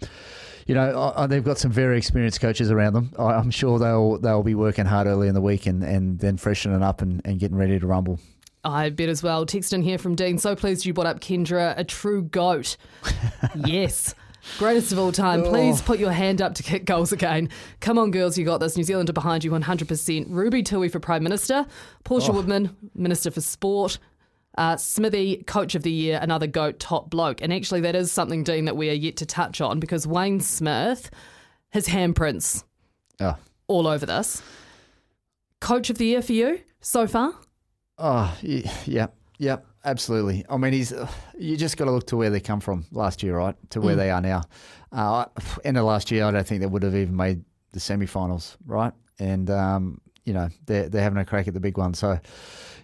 [0.67, 3.11] You know, I- they've got some very experienced coaches around them.
[3.17, 6.37] I- I'm sure they'll they'll be working hard early in the week and, and then
[6.37, 8.19] freshening up and, and getting ready to rumble.
[8.63, 9.45] I bet as well.
[9.45, 10.37] Text in here from Dean.
[10.37, 12.75] So pleased you brought up Kendra, a true goat.
[13.65, 14.13] yes.
[14.57, 15.43] Greatest of all time.
[15.43, 15.49] Oh.
[15.49, 17.49] Please put your hand up to kick goals again.
[17.79, 18.75] Come on, girls, you got this.
[18.75, 20.25] New Zealand are behind you 100%.
[20.29, 21.65] Ruby Tui for Prime Minister.
[22.03, 22.35] Portia oh.
[22.35, 23.99] Woodman, Minister for Sport.
[24.57, 27.41] Uh, Smithy, Coach of the Year, another GOAT, top bloke.
[27.41, 30.39] And actually, that is something, Dean, that we are yet to touch on because Wayne
[30.39, 31.11] Smith,
[31.69, 32.63] his handprints
[33.19, 33.35] Oh,
[33.67, 34.41] all over this.
[35.59, 37.33] Coach of the Year for you so far?
[37.99, 39.07] oh, yeah,
[39.39, 40.45] yeah, absolutely.
[40.49, 40.93] I mean, he's
[41.37, 43.95] you just got to look to where they come from last year, right, to where
[43.95, 43.97] Mm.
[43.97, 44.41] they are now.
[44.91, 45.25] Uh,
[45.63, 47.43] end of last year, I don't think they would have even made
[47.73, 48.93] the semi-finals, right?
[49.19, 51.93] And um, you know, they're they're having a crack at the big one.
[51.93, 52.19] So,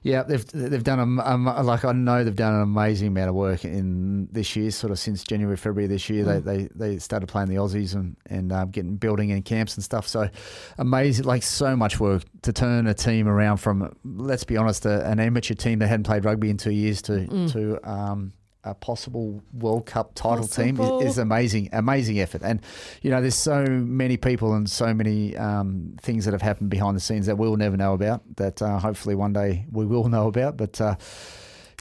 [0.01, 3.35] yeah, they've they've done a, um, like I know they've done an amazing amount of
[3.35, 6.23] work in this year, sort of since January February this year.
[6.25, 6.43] Mm.
[6.43, 9.83] They, they they started playing the Aussies and and um, getting building in camps and
[9.83, 10.07] stuff.
[10.07, 10.29] So
[10.77, 15.05] amazing, like so much work to turn a team around from let's be honest, a,
[15.07, 17.51] an amateur team that hadn't played rugby in two years to Mm.
[17.53, 18.33] to um,
[18.63, 22.41] a possible World Cup title team is, is amazing, amazing effort.
[22.43, 22.61] And
[23.01, 26.95] you know, there's so many people and so many um, things that have happened behind
[26.95, 28.21] the scenes that we'll never know about.
[28.37, 30.57] That uh, hopefully one day we will know about.
[30.57, 30.95] But uh,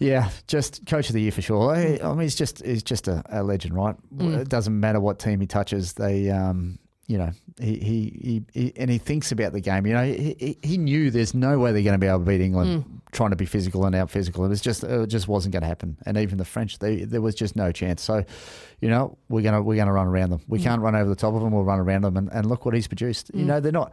[0.00, 1.74] yeah, just coach of the year for sure.
[1.74, 3.96] I, I mean, he's just he's just a, a legend, right?
[4.16, 4.38] Mm.
[4.38, 5.94] It doesn't matter what team he touches.
[5.94, 6.78] They um,
[7.12, 9.86] you know, he, he, he, he and he thinks about the game.
[9.86, 12.24] You know, he, he, he knew there's no way they're going to be able to
[12.24, 13.00] beat England Mm.
[13.12, 14.44] trying to be physical and out physical.
[14.44, 15.98] It was just it just wasn't going to happen.
[16.06, 18.00] And even the French, they, there was just no chance.
[18.02, 18.24] So,
[18.80, 20.40] you know, we're gonna we're gonna run around them.
[20.48, 20.62] We Mm.
[20.64, 21.52] can't run over the top of them.
[21.52, 22.16] We'll run around them.
[22.16, 23.30] And, and look what he's produced.
[23.34, 23.48] You Mm.
[23.48, 23.92] know, they're not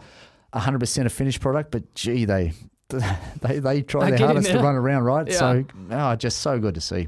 [0.53, 2.53] 100 percent a finished product, but gee, they.
[3.41, 5.27] They they try their hardest to run around, right?
[5.27, 5.33] Yeah.
[5.37, 7.07] So, oh, just so good to see.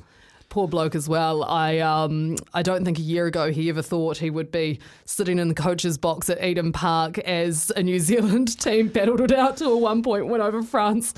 [0.52, 1.46] Poor bloke as well.
[1.46, 5.40] I um I don't think a year ago he ever thought he would be sitting
[5.40, 9.56] in the coach's box at Eden Park as a New Zealand team battled it out
[9.58, 11.14] to a one point win over France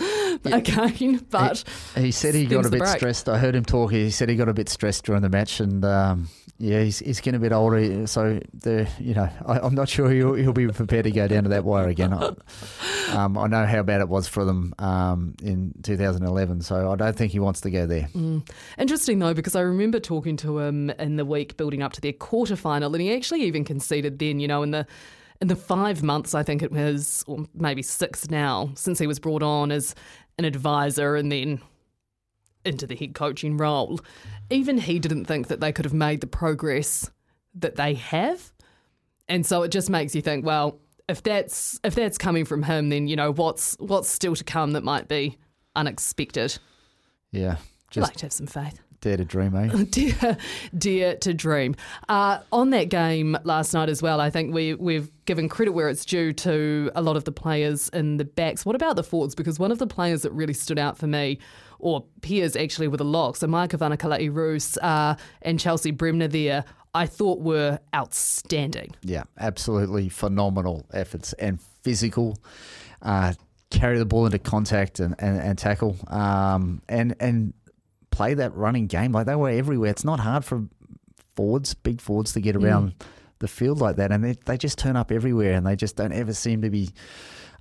[0.45, 1.25] again.
[1.31, 1.63] But
[1.95, 3.27] He said he got a bit stressed.
[3.27, 3.91] I heard him talk.
[3.91, 6.29] He said he got a bit stressed during the match, and um,
[6.59, 8.05] yeah, he's, he's getting a bit older.
[8.07, 11.43] So the you know, I, I'm not sure he'll, he'll be prepared to go down
[11.43, 12.13] to that wire again.
[12.13, 12.33] I,
[13.11, 17.15] um, I know how bad it was for them um, in 2011, so I don't
[17.15, 18.07] think he wants to go there.
[18.13, 18.47] Mm.
[18.77, 22.13] Interesting though, because I remember talking to him in the week building up to their
[22.13, 24.85] quarter final, and he actually even conceded then, you know, in the
[25.41, 29.19] in the five months I think it was, or maybe six now, since he was
[29.19, 29.95] brought on as
[30.37, 31.61] an advisor and then
[32.65, 33.99] into the head coaching role,
[34.49, 37.09] even he didn't think that they could have made the progress
[37.55, 38.53] that they have.
[39.27, 42.89] And so it just makes you think, well, if that's if that's coming from him,
[42.89, 45.37] then you know what's what's still to come that might be
[45.75, 46.57] unexpected.
[47.31, 47.57] Yeah, You
[47.91, 48.79] just like to have some faith.
[49.03, 49.83] Dare to dream, eh?
[49.89, 50.37] dear,
[50.77, 51.75] dear to dream.
[52.07, 55.89] Uh, on that game last night as well, I think we we've given credit where
[55.89, 58.65] it's due to a lot of the players in the backs.
[58.65, 59.35] What about the forwards?
[59.35, 61.39] Because one of the players that really stood out for me,
[61.79, 66.63] or peers actually with a lock, so Maiakawanakaulani Roos uh, and Chelsea Bremner there,
[66.95, 68.95] I thought were outstanding.
[69.01, 72.37] Yeah, absolutely phenomenal efforts and physical.
[73.01, 73.33] Uh,
[73.69, 77.53] carry the ball into contact and, and, and tackle um, and and
[78.15, 79.89] play that running game like they were everywhere.
[79.89, 80.67] It's not hard for
[81.35, 82.93] forwards, big forwards, to get around
[83.39, 86.13] the field like that, and they they just turn up everywhere, and they just don't
[86.13, 86.89] ever seem to be.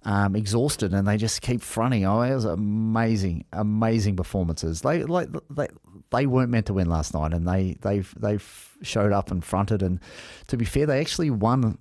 [0.04, 2.04] Um, exhausted and they just keep fronting.
[2.04, 4.80] Oh, it was amazing, amazing performances.
[4.80, 5.68] They like they
[6.10, 8.38] they weren't meant to win last night, and they they they
[8.82, 9.80] showed up and fronted.
[9.80, 10.00] And
[10.48, 11.78] to be fair, they actually won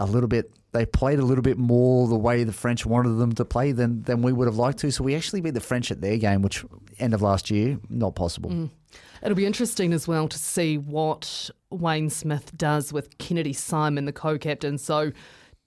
[0.00, 0.50] a little bit.
[0.72, 4.02] They played a little bit more the way the French wanted them to play than
[4.02, 4.90] than we would have liked to.
[4.90, 6.64] So we actually beat the French at their game, which
[6.98, 8.50] end of last year not possible.
[8.50, 8.70] Mm.
[9.22, 14.12] It'll be interesting as well to see what Wayne Smith does with Kennedy Simon, the
[14.12, 14.78] co-captain.
[14.78, 15.12] So.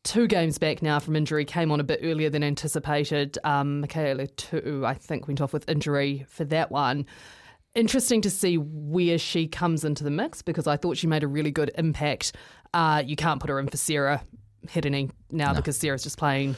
[0.04, 3.38] Two games back now from injury, came on a bit earlier than anticipated.
[3.44, 4.26] Um, Michaela
[4.84, 7.06] I think, went off with injury for that one.
[7.76, 11.28] Interesting to see where she comes into the mix because I thought she made a
[11.28, 12.36] really good impact.
[12.74, 14.24] Uh, you can't put her in for Sarah
[14.68, 16.56] Hirini now because Sarah's just playing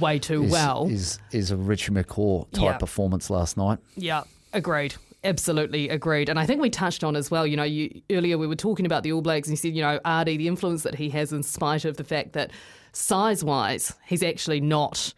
[0.00, 0.88] way too Is, well.
[0.90, 2.76] is is a Richard McCaw type Yeah.
[2.78, 3.78] performance last night.
[3.96, 4.22] Yeah,
[4.52, 4.94] agreed.
[5.24, 6.28] Absolutely agreed.
[6.28, 8.86] And I think we touched on as well, you know, you, earlier we were talking
[8.86, 11.32] about the All Blacks and you said, you know, Ardie, the influence that he has
[11.32, 12.50] in spite of the fact that
[12.92, 15.14] size wise, he's actually not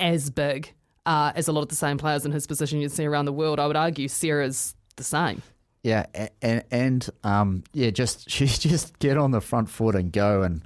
[0.00, 0.72] as big
[1.04, 3.32] uh, as a lot of the same players in his position you'd see around the
[3.32, 3.60] world.
[3.60, 5.42] I would argue Sarah's the same.
[5.84, 6.06] Yeah,
[6.42, 10.60] and and um, yeah, just she just get on the front foot and go, and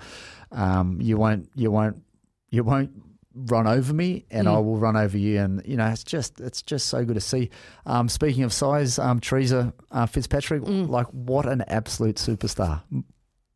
[0.53, 2.03] um, you won't you won't
[2.51, 2.90] you won't
[3.34, 4.55] run over me, and Mm.
[4.57, 7.20] I will run over you, and you know it's just it's just so good to
[7.20, 7.51] see.
[7.86, 12.82] Um, speaking of size, um, Teresa uh, Fitzpatrick, like what an absolute superstar.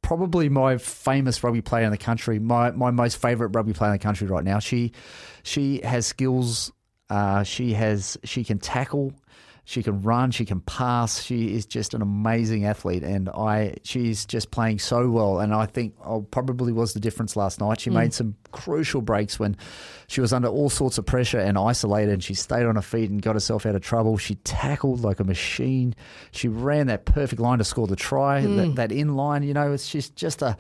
[0.02, 3.94] Probably my famous rugby player in the country, my, my most favourite rugby player in
[3.98, 4.58] the country right now.
[4.58, 4.92] She
[5.42, 6.72] she has skills.
[7.10, 9.12] Uh, she has she can tackle.
[9.66, 11.22] She can run, she can pass.
[11.22, 15.40] She is just an amazing athlete, and I she's just playing so well.
[15.40, 17.80] And I think oh, probably was the difference last night.
[17.80, 17.94] She Mm.
[17.94, 19.56] made some crucial breaks when
[20.06, 22.12] she was under all sorts of pressure and isolated.
[22.12, 24.18] And she stayed on her feet and got herself out of trouble.
[24.18, 25.94] She tackled like a machine.
[26.30, 28.42] She ran that perfect line to score the try.
[28.42, 28.56] Mm.
[28.56, 30.58] That, that in line, you know, it's just just a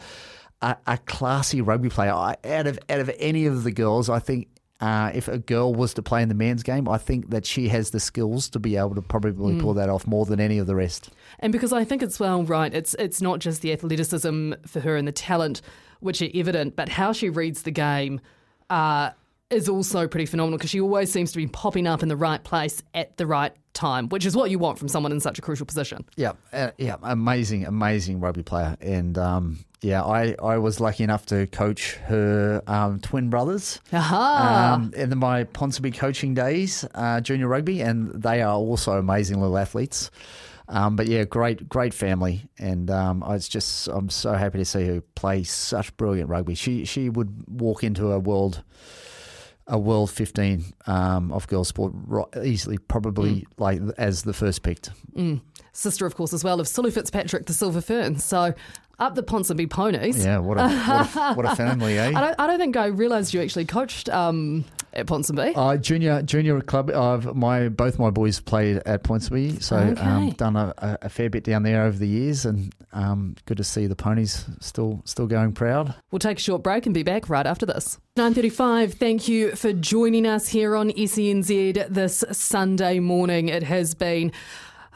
[0.62, 2.12] a, a classy rugby player.
[2.12, 4.48] I, out of out of any of the girls, I think
[4.80, 7.68] uh, if a girl was to play in the men's game, I think that she
[7.68, 9.60] has the skills to be able to probably Mm.
[9.60, 11.10] pull that off more than any of the rest.
[11.38, 14.96] And because I think it's well right, it's it's not just the athleticism for her
[14.96, 15.62] and the talent
[16.00, 18.20] which are evident, but how she reads the game
[18.68, 19.10] uh,
[19.50, 22.42] is also pretty phenomenal because she always seems to be popping up in the right
[22.42, 25.42] place at the right time, which is what you want from someone in such a
[25.42, 26.04] crucial position.
[26.16, 31.26] Yeah, uh, yeah, amazing, amazing rugby player, and um, yeah, I, I was lucky enough
[31.26, 33.80] to coach her um, twin brothers.
[33.92, 34.74] Aha!
[34.74, 39.58] Um, in my Ponsonby coaching days, uh, junior rugby, and they are also amazing little
[39.58, 40.10] athletes.
[40.66, 44.64] Um, but yeah, great, great family, and um, I was just I'm so happy to
[44.64, 46.54] see her play such brilliant rugby.
[46.54, 48.62] She she would walk into a world
[49.66, 51.94] a world 15 um, of girls sport
[52.42, 54.90] easily, probably like as the first picked.
[55.16, 55.40] Mm.
[55.72, 58.18] Sister, of course, as well of Sulu Fitzpatrick, the Silver Fern.
[58.18, 58.54] So
[58.98, 60.24] Up the Ponsonby Ponies.
[60.24, 62.08] Yeah, what a, what a, what a family, eh?
[62.08, 64.64] I don't, I don't think I realised you actually coached um,
[64.94, 65.52] at Ponsonby.
[65.56, 66.90] Uh, junior junior club.
[66.90, 70.00] I've my both my boys played at Ponsonby, so Okay.
[70.00, 73.56] um, done a, a, a fair bit down there over the years, and um, good
[73.58, 75.94] to see the ponies still still going proud.
[76.10, 77.98] We'll take a short break and be back right after this.
[78.16, 83.48] 9.35, thank you for joining us here on SENZ this Sunday morning.
[83.48, 84.30] It has been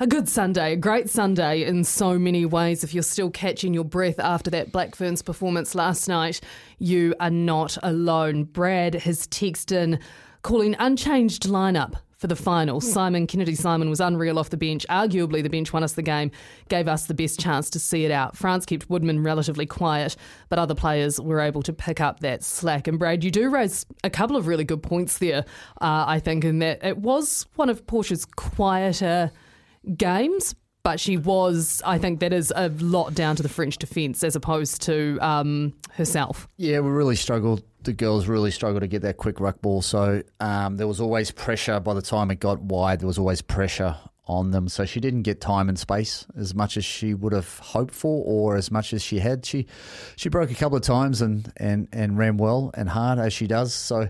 [0.00, 2.84] a good Sunday, a great Sunday in so many ways.
[2.84, 6.40] If you're still catching your breath after that Black Ferns performance last night,
[6.78, 8.44] you are not alone.
[8.44, 9.98] Brad has texted in
[10.42, 12.80] calling unchanged lineup for the final.
[12.80, 14.86] Simon Kennedy Simon was unreal off the bench.
[14.88, 16.30] Arguably, the bench won us the game,
[16.68, 18.36] gave us the best chance to see it out.
[18.36, 20.16] France kept Woodman relatively quiet,
[20.48, 22.86] but other players were able to pick up that slack.
[22.86, 25.44] And Brad, you do raise a couple of really good points there,
[25.80, 29.32] uh, I think, in that it was one of Portia's quieter
[29.96, 30.54] games.
[30.84, 34.36] But she was, I think that is a lot down to the French defence as
[34.36, 36.48] opposed to um, herself.
[36.56, 37.62] Yeah, we really struggled.
[37.82, 39.82] The girls really struggled to get that quick ruck ball.
[39.82, 41.78] So um, there was always pressure.
[41.80, 43.96] By the time it got wide, there was always pressure
[44.28, 44.68] on them.
[44.68, 48.24] So she didn't get time and space as much as she would have hoped for,
[48.24, 49.44] or as much as she had.
[49.44, 49.66] She
[50.16, 53.46] she broke a couple of times and and, and ran well and hard as she
[53.46, 53.74] does.
[53.74, 54.08] So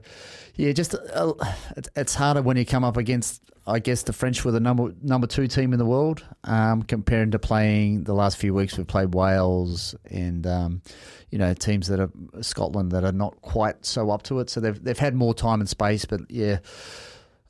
[0.54, 1.32] yeah, just uh,
[1.76, 3.42] it's, it's harder when you come up against.
[3.68, 7.30] I guess the French were the number number two team in the world, um, comparing
[7.32, 8.78] to playing the last few weeks.
[8.78, 10.82] We've played Wales and um,
[11.30, 12.10] you know teams that are
[12.40, 14.48] Scotland that are not quite so up to it.
[14.48, 16.06] So they've they've had more time and space.
[16.06, 16.60] But yeah,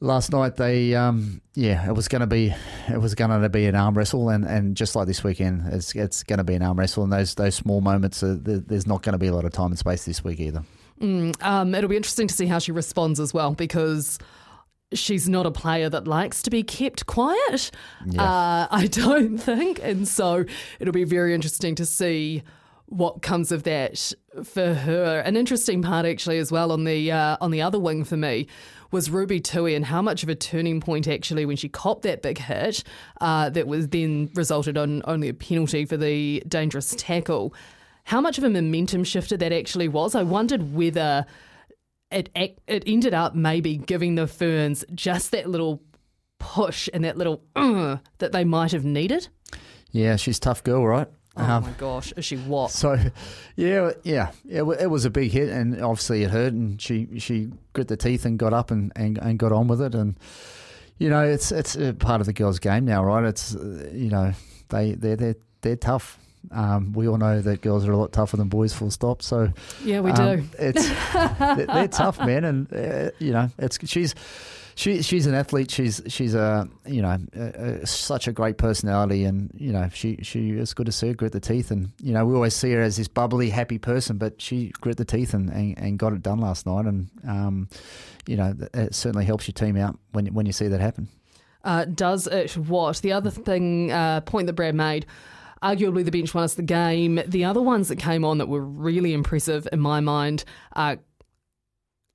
[0.01, 2.53] last night they um, yeah it was going to be
[2.89, 5.95] it was going to be an arm wrestle and, and just like this weekend it's
[5.95, 8.87] it's going to be an arm wrestle and those those small moments uh, there, there's
[8.87, 10.65] not going to be a lot of time and space this week either.
[11.01, 14.19] Mm, um, it'll be interesting to see how she responds as well because
[14.93, 17.71] she's not a player that likes to be kept quiet.
[18.07, 18.23] Yeah.
[18.23, 20.45] Uh, I don't think, and so
[20.81, 22.43] it'll be very interesting to see
[22.87, 24.13] what comes of that
[24.45, 25.21] for her.
[25.21, 28.47] An interesting part, actually, as well on the uh, on the other wing for me
[28.91, 32.23] was Ruby Tui and how much of a turning point actually when she copped that
[32.23, 32.83] big hit
[33.21, 37.55] uh, that was then resulted on only a penalty for the dangerous tackle.
[38.05, 40.15] How much of a momentum shifter that actually was.
[40.15, 41.27] I wondered whether
[42.11, 45.83] it it ended up maybe giving the Ferns just that little
[46.39, 49.29] push and that little uh, that they might have needed.
[49.91, 51.09] Yeah, she's a tough girl, right?
[51.37, 52.73] Oh my gosh, is she what?
[52.73, 52.99] So,
[53.57, 57.51] yeah, yeah, it, it was a big hit, and obviously it hurt, and she she
[57.75, 60.19] grit the teeth and got up and, and, and got on with it, and
[60.99, 63.25] you know it's it's a part of the girls' game now, right?
[63.25, 64.33] It's uh, you know
[64.69, 66.19] they they they they're tough.
[66.53, 69.23] Um, we all know that girls are a lot tougher than boys, full stop.
[69.23, 69.53] So
[69.85, 70.49] Yeah, we um, do.
[70.59, 70.89] It's
[71.39, 74.15] they're, they're tough, men, and uh, you know it's she's.
[74.75, 75.73] She, she's an athlete.
[75.73, 80.21] She's she's a you know a, a, such a great personality, and you know she
[80.23, 82.71] she is good to see her grit the teeth, and you know we always see
[82.71, 86.13] her as this bubbly, happy person, but she grit the teeth and, and, and got
[86.13, 87.69] it done last night, and um,
[88.29, 91.09] you know it certainly helps your team out when when you see that happen.
[91.65, 92.99] Uh, does it what?
[92.99, 95.07] The other thing, uh, point that Brad made,
[95.63, 97.21] arguably the bench won us the game.
[97.27, 100.45] The other ones that came on that were really impressive in my mind,
[100.75, 100.99] are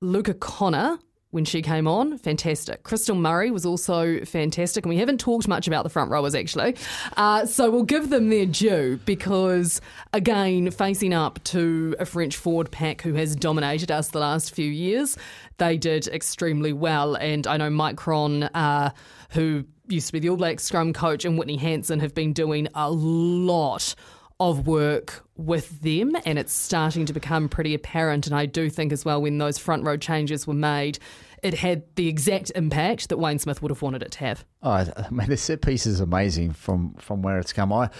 [0.00, 0.98] Luka Connor.
[1.30, 2.84] When she came on, fantastic.
[2.84, 6.76] Krystal Murray was also fantastic, and we haven't talked much about the front rowers actually.
[7.16, 9.80] Uh, so we'll give them their due because,
[10.12, 14.70] again, facing up to a French forward pack who has dominated us the last few
[14.70, 15.18] years,
[15.58, 17.16] they did extremely well.
[17.16, 18.90] And I know Mike Cron, uh,
[19.30, 22.68] who used to be the All Blacks scrum coach, and Whitney Hansen have been doing
[22.74, 23.94] a lot
[24.40, 28.26] of work with them, and it's starting to become pretty apparent.
[28.26, 30.98] And I do think as well, when those front row changes were made,
[31.42, 34.44] it had the exact impact that Wayne Smith would have wanted it to have.
[34.62, 37.72] Oh, I mean, the set piece is amazing from, from where it's come.
[37.72, 37.90] I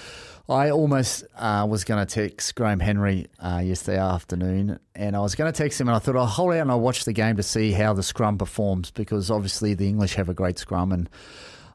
[0.49, 5.35] I almost uh, was going to text Graham Henry uh, yesterday afternoon, and I was
[5.35, 7.37] going to text him, and I thought I'll hold out and I'll watch the game
[7.37, 11.09] to see how the scrum performs because obviously the English have a great scrum, and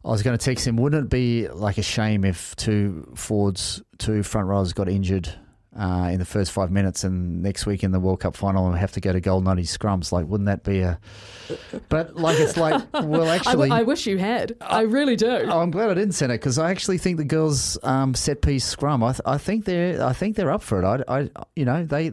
[0.03, 3.81] I was going to text him, wouldn't it be like a shame if two Fords,
[3.97, 5.29] two front rowers got injured
[5.77, 8.77] uh, in the first five minutes, and next week in the World Cup final and
[8.77, 10.11] have to go to goal ninety scrums?
[10.11, 10.99] Like, wouldn't that be a?
[11.89, 14.55] But like, it's like, well, I, actually, I wish you had.
[14.61, 15.27] I really do.
[15.27, 18.41] Oh, I'm glad I didn't send it because I actually think the girls' um, set
[18.41, 19.03] piece scrum.
[19.03, 21.03] I, th- I think they're I think they're up for it.
[21.07, 22.11] I, I you know they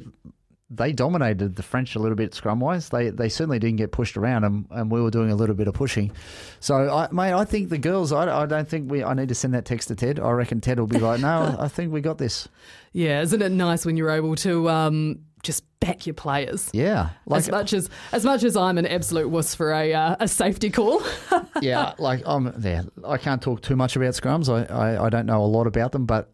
[0.68, 2.88] they dominated the French a little bit scrum wise.
[2.88, 5.68] They they certainly didn't get pushed around, and, and we were doing a little bit
[5.68, 6.10] of pushing.
[6.59, 8.12] So, I, mate, I think the girls.
[8.12, 9.05] I, I don't think we.
[9.05, 10.18] I need to send that text to Ted.
[10.18, 12.48] I reckon Ted will be like, no, I think we got this.
[12.93, 16.68] Yeah, isn't it nice when you're able to um, just back your players?
[16.72, 20.26] Yeah, as much as as much as I'm an absolute wuss for a uh, a
[20.26, 21.01] safety call.
[21.62, 22.84] yeah, like I'm there.
[23.06, 24.48] I can't talk too much about scrums.
[24.48, 26.32] I, I, I don't know a lot about them, but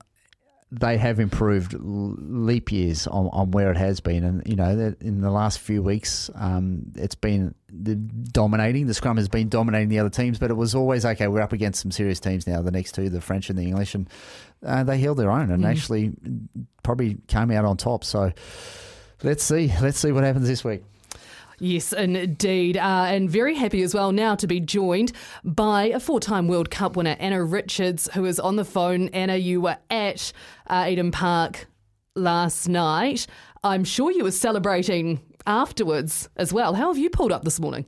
[0.75, 4.25] they have improved leap years on, on where it has been.
[4.25, 7.55] And, you know, in the last few weeks, um, it's been
[8.33, 8.87] dominating.
[8.87, 11.53] The scrum has been dominating the other teams, but it was always okay, we're up
[11.53, 13.95] against some serious teams now, the next two, the French and the English.
[13.95, 14.09] And
[14.65, 15.71] uh, they held their own and mm.
[15.71, 16.13] actually
[16.83, 18.03] probably came out on top.
[18.03, 18.33] So
[19.23, 19.71] let's see.
[19.83, 20.85] Let's see what happens this week.
[21.63, 22.77] Yes, indeed.
[22.77, 25.13] Uh, and very happy as well now to be joined
[25.45, 29.07] by a four time World Cup winner, Anna Richards, who is on the phone.
[29.11, 30.33] Anna, you were at
[30.67, 31.69] uh, Eden Park
[32.17, 33.29] last night.
[33.63, 36.75] I'm sure you were celebrating afterwards as well.
[36.75, 37.87] How have you pulled up this morning?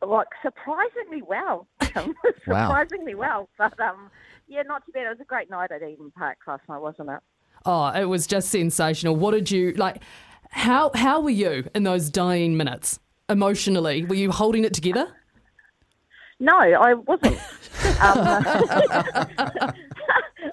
[0.00, 3.48] Like surprisingly well, surprisingly wow.
[3.58, 3.70] well.
[3.70, 4.12] But um,
[4.46, 5.06] yeah, not too bad.
[5.06, 7.20] It was a great night at Eden Park last night, wasn't it?
[7.66, 9.16] Oh, it was just sensational.
[9.16, 10.02] What did you like?
[10.54, 14.04] How how were you in those dying minutes emotionally?
[14.04, 15.12] Were you holding it together?
[16.38, 17.36] No, I wasn't.
[18.00, 18.14] um,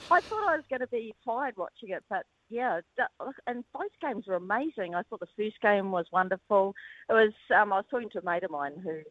[0.09, 2.81] I thought I was going to be tired watching it, but yeah,
[3.45, 4.95] and both games were amazing.
[4.95, 6.73] I thought the first game was wonderful.
[7.07, 7.33] It was.
[7.55, 9.01] Um, I was talking to a mate of mine who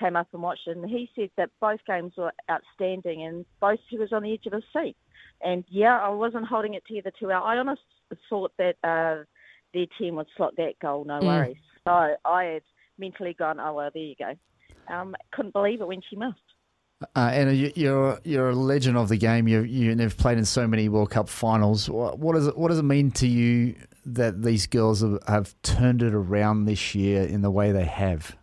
[0.00, 3.98] came up and watched and he said that both games were outstanding, and both he
[3.98, 4.96] was on the edge of his seat.
[5.42, 7.30] And yeah, I wasn't holding it together too.
[7.30, 7.84] I honestly
[8.30, 8.76] thought that.
[8.82, 9.24] Uh,
[9.74, 11.26] their team would slot that goal, no mm.
[11.26, 11.56] worries.
[11.84, 12.62] So I had
[12.98, 14.34] mentally gone, oh well, there you go.
[14.92, 16.38] Um, couldn't believe it when she missed.
[17.14, 19.46] Uh, Anna, you're you're a legend of the game.
[19.46, 21.88] You you've played in so many World Cup finals.
[21.88, 25.54] What, what does it what does it mean to you that these girls have, have
[25.62, 28.36] turned it around this year in the way they have?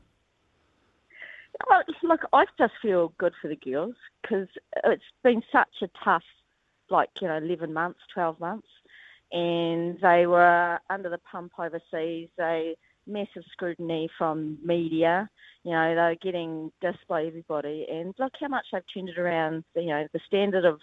[1.70, 4.48] Well, look, I just feel good for the girls because
[4.86, 6.24] it's been such a tough,
[6.90, 8.68] like you know, eleven months, twelve months
[9.36, 12.30] and they were under the pump overseas.
[12.38, 12.76] They
[13.06, 15.30] massive scrutiny from media.
[15.64, 19.18] You know, they were getting dissed by everybody, and look how much they've turned it
[19.18, 19.66] around.
[19.76, 20.80] You know, the standard of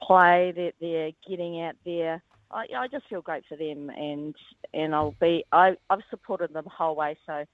[0.00, 2.22] play that they're getting out there.
[2.52, 4.36] I, I just feel great for them, and
[4.72, 7.16] and I'll be I I've supported them the whole way.
[7.26, 7.44] So,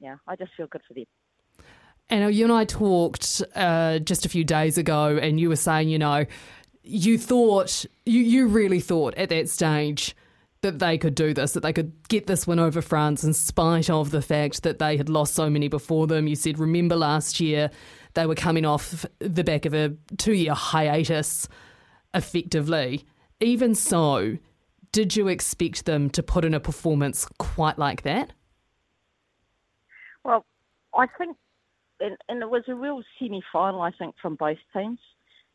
[0.00, 1.04] yeah, I just feel good for them.
[2.10, 5.90] And you and I talked uh, just a few days ago, and you were saying,
[5.90, 6.24] you know,
[6.88, 10.16] you thought you you really thought at that stage
[10.62, 13.88] that they could do this, that they could get this win over France in spite
[13.88, 16.26] of the fact that they had lost so many before them.
[16.26, 17.70] You said, remember last year
[18.14, 21.46] they were coming off the back of a two year hiatus,
[22.14, 23.04] effectively.
[23.38, 24.38] Even so,
[24.90, 28.32] did you expect them to put in a performance quite like that?
[30.24, 30.44] Well,
[30.96, 31.36] I think,
[32.00, 34.98] and, and it was a real semi final, I think, from both teams.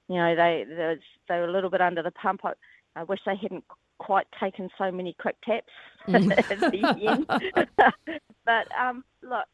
[0.07, 0.95] You know, they they,
[1.29, 2.41] they were a little bit under the pump.
[2.43, 2.53] I,
[2.95, 3.63] I wish they hadn't
[3.99, 5.71] quite taken so many quick taps
[6.07, 6.31] mm.
[6.37, 7.27] at the end.
[8.45, 9.45] but um, look,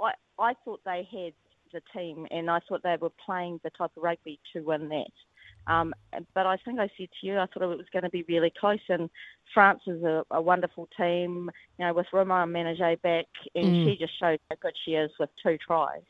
[0.00, 1.32] I I thought they had
[1.72, 5.10] the team, and I thought they were playing the type of rugby to win that.
[5.66, 5.94] Um,
[6.34, 8.52] but I think I said to you, I thought it was going to be really
[8.58, 8.80] close.
[8.88, 9.10] And
[9.52, 13.84] France is a, a wonderful team, you know, with Romane Ménager back, and mm.
[13.84, 16.02] she just showed how good she is with two tries.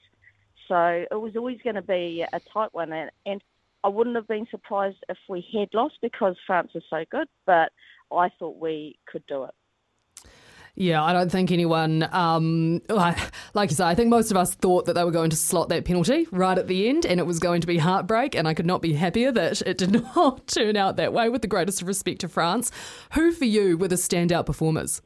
[0.68, 2.92] So it was always going to be a tight one.
[2.92, 3.42] And, and
[3.82, 7.72] I wouldn't have been surprised if we had lost because France is so good, but
[8.12, 9.54] I thought we could do it.
[10.76, 13.18] Yeah, I don't think anyone, um, like,
[13.54, 15.68] like you say, I think most of us thought that they were going to slot
[15.70, 18.34] that penalty right at the end and it was going to be heartbreak.
[18.34, 21.42] And I could not be happier that it did not turn out that way, with
[21.42, 22.70] the greatest respect to France.
[23.14, 25.02] Who for you were the standout performers?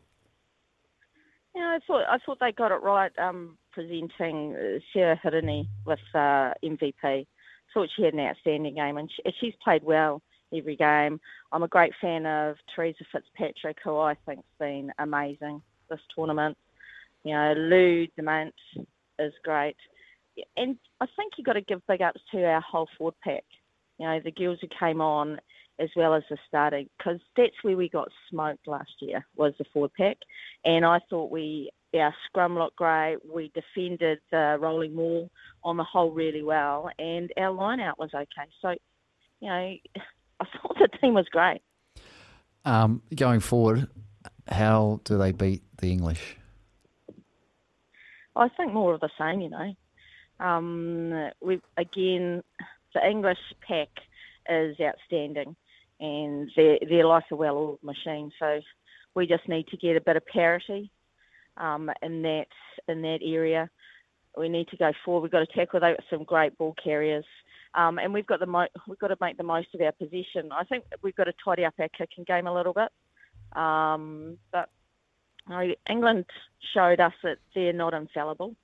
[1.56, 6.01] Yeah, I thought I thought they got it right um, presenting uh, Sarah Hirini with
[6.12, 7.26] uh, MVP
[7.74, 10.22] thought she had an outstanding game, and she, she's played well
[10.56, 11.20] every game.
[11.52, 15.60] I'm a great fan of Teresa Fitzpatrick, who I think's been amazing
[15.90, 16.56] this tournament.
[17.24, 18.52] You know, Lou Demant
[19.18, 19.76] is great,
[20.56, 23.44] and I think you've got to give big ups to our whole forward pack.
[23.98, 25.40] You know, the girls who came on
[25.80, 29.64] as well as the starting, because that's where we got smoked last year was the
[29.72, 30.18] forward pack,
[30.64, 33.19] and I thought we our scrum looked great.
[33.33, 35.31] We defended the rolling wall
[35.62, 38.49] on the whole really well, and our line out was okay.
[38.61, 38.71] So,
[39.41, 39.75] you know,
[40.41, 41.62] I thought the team was great.
[42.65, 43.89] Um, going forward,
[44.49, 46.37] how do they beat the English?
[48.37, 49.41] I think more of the same.
[49.41, 49.75] You know,
[50.45, 52.43] um, we again
[52.95, 53.89] the English pack
[54.49, 55.55] is outstanding,
[56.01, 58.33] and they're they're like a well-oiled machine.
[58.39, 58.61] So
[59.15, 60.91] we just need to get a bit of parity
[61.56, 62.47] um, in that
[62.89, 63.70] in that area.
[64.36, 65.22] We need to go forward.
[65.22, 67.24] We've got to tackle those some great ball carriers,
[67.74, 70.51] um, and we've got the mo- we've got to make the most of our position.
[70.52, 72.89] I think we've got to tidy up our kicking game a little bit.
[73.56, 74.68] Um, but
[75.48, 76.24] you know, England
[76.72, 78.56] showed us that they're not infallible.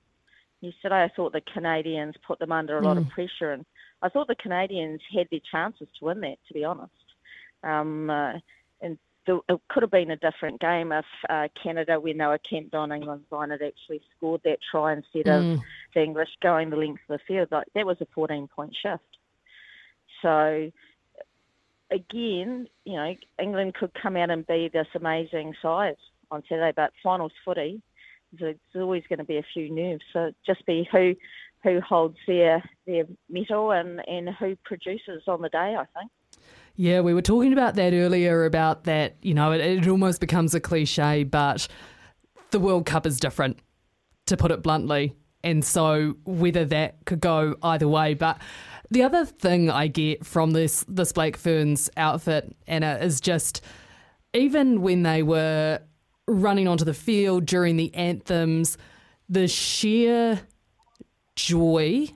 [0.59, 3.01] Yesterday, I thought the Canadians put them under a lot mm.
[3.01, 3.65] of pressure, and
[4.01, 6.37] I thought the Canadians had their chances to win that.
[6.47, 6.91] To be honest,
[7.63, 8.33] Um, uh,
[9.27, 12.91] it could have been a different game if uh, Canada, when they were camped on
[12.91, 15.53] England's line, had actually scored that try instead Mm.
[15.53, 15.59] of
[15.93, 17.49] the English going the length of the field.
[17.51, 19.03] Like that was a 14 point shift.
[20.21, 20.71] So
[21.91, 25.97] again, you know, England could come out and be this amazing side
[26.31, 27.81] on Saturday, but finals footy,
[28.39, 30.03] there's always going to be a few nerves.
[30.13, 31.15] So just be who
[31.63, 36.11] who holds their their metal and, and who produces on the day, I think.
[36.75, 40.55] Yeah, we were talking about that earlier about that, you know, it, it almost becomes
[40.55, 41.67] a cliche, but
[42.51, 43.59] the World Cup is different,
[44.27, 45.15] to put it bluntly.
[45.43, 48.13] And so whether that could go either way.
[48.13, 48.39] But
[48.91, 53.61] the other thing I get from this this Black Ferns outfit, Anna, is just
[54.33, 55.79] even when they were
[56.27, 58.77] running onto the field during the anthems,
[59.27, 60.41] the sheer
[61.35, 62.07] joy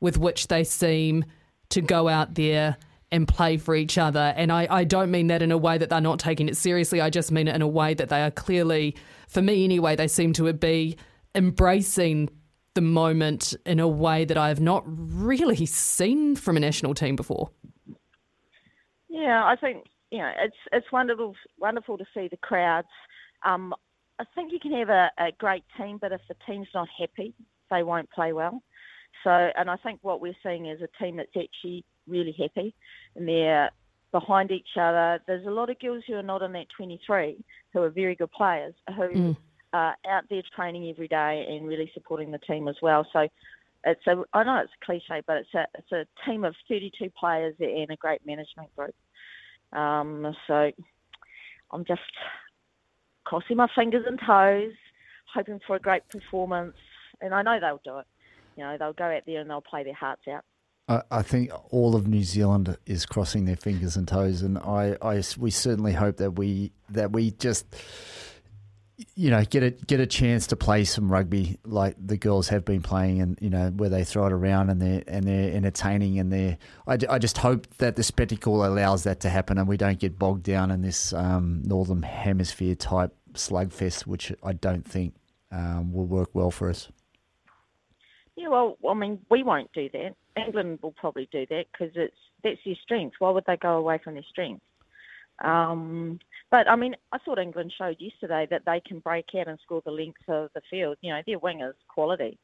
[0.00, 1.24] with which they seem
[1.68, 2.76] to go out there
[3.16, 4.32] and play for each other.
[4.36, 7.00] And I, I don't mean that in a way that they're not taking it seriously.
[7.00, 8.94] I just mean it in a way that they are clearly,
[9.28, 10.96] for me anyway, they seem to be
[11.34, 12.28] embracing
[12.74, 17.16] the moment in a way that I have not really seen from a national team
[17.16, 17.50] before.
[19.08, 22.86] Yeah, I think you know it's it's wonderful wonderful to see the crowds.
[23.46, 23.74] Um,
[24.18, 27.34] I think you can have a, a great team, but if the team's not happy,
[27.70, 28.62] they won't play well.
[29.24, 32.74] So, and I think what we're seeing is a team that's actually really happy,
[33.14, 33.70] and they're
[34.12, 35.20] behind each other.
[35.26, 37.36] There's a lot of girls who are not in that 23
[37.72, 39.36] who are very good players who Mm.
[39.72, 43.06] are out there training every day and really supporting the team as well.
[43.12, 43.28] So.
[43.88, 47.08] It's a, I know it's a cliche, but it's a, it's a team of 32
[47.10, 48.96] players and a great management group.
[49.72, 50.72] Um, so
[51.70, 52.00] I'm just
[53.22, 54.72] crossing my fingers and toes,
[55.32, 56.74] hoping for a great performance.
[57.20, 58.06] And I know they'll do it.
[58.56, 60.44] You know, they'll go out there and they'll play their hearts out.
[60.88, 65.22] I, think all of New Zealand is crossing their fingers and toes, and I, I
[65.36, 67.66] we certainly hope that we that we just
[69.14, 72.64] you know get a get a chance to play some rugby like the girls have
[72.64, 76.20] been playing, and you know where they throw it around and they're and they're entertaining,
[76.20, 76.56] and they're
[76.86, 80.20] I, I just hope that the spectacle allows that to happen, and we don't get
[80.20, 85.14] bogged down in this um, northern hemisphere type slugfest, which I don't think
[85.50, 86.92] um, will work well for us.
[88.36, 90.14] Yeah, well, I mean, we won't do that.
[90.36, 93.16] England will probably do that because it's that's their strength.
[93.18, 94.62] Why would they go away from their strength?
[95.44, 96.18] Um,
[96.50, 99.82] but I mean, I thought England showed yesterday that they can break out and score
[99.84, 100.96] the length of the field.
[101.00, 102.38] You know, their wingers quality,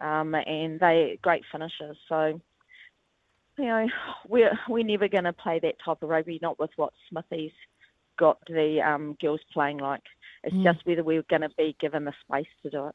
[0.00, 1.96] um, and they great finishers.
[2.08, 2.40] So,
[3.58, 3.86] you know,
[4.28, 6.38] we're we're never going to play that type of rugby.
[6.40, 7.52] Not with what Smithy's
[8.18, 10.02] got the um, girls playing like.
[10.44, 10.64] It's Mm.
[10.64, 12.94] just whether we're going to be given the space to do it.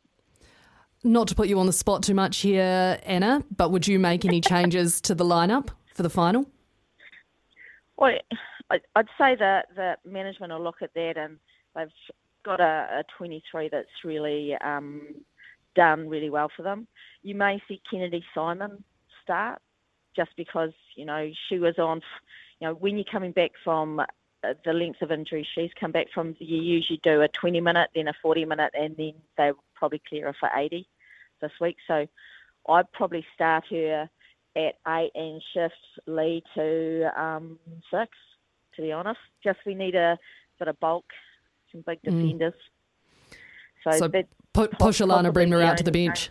[1.03, 4.25] Not to put you on the spot too much here, Anna, but would you make
[4.25, 6.45] any changes to the lineup for the final?
[7.95, 8.17] Well,
[8.69, 11.37] I'd say that the management will look at that and
[11.75, 11.87] they've
[12.43, 15.01] got a, a 23 that's really um,
[15.75, 16.87] done really well for them.
[17.23, 18.83] You may see Kennedy Simon
[19.23, 19.61] start
[20.15, 22.01] just because, you know, she was on,
[22.59, 26.07] you know, when you're coming back from uh, the length of injury she's come back
[26.13, 30.01] from, you usually do a 20 minute, then a 40 minute, and then they probably
[30.07, 30.87] clearer for 80
[31.41, 31.77] this week.
[31.87, 32.05] So
[32.67, 34.09] I'd probably start her
[34.57, 35.73] at eight and shift
[36.05, 37.57] Lee to um,
[37.89, 38.11] six,
[38.75, 39.19] to be honest.
[39.43, 40.19] Just we need a
[40.59, 41.05] bit of bulk,
[41.71, 42.11] some big Mm.
[42.21, 42.53] defenders.
[43.85, 46.29] So, So that pu- push Alana possibly Bremner out to the only bench.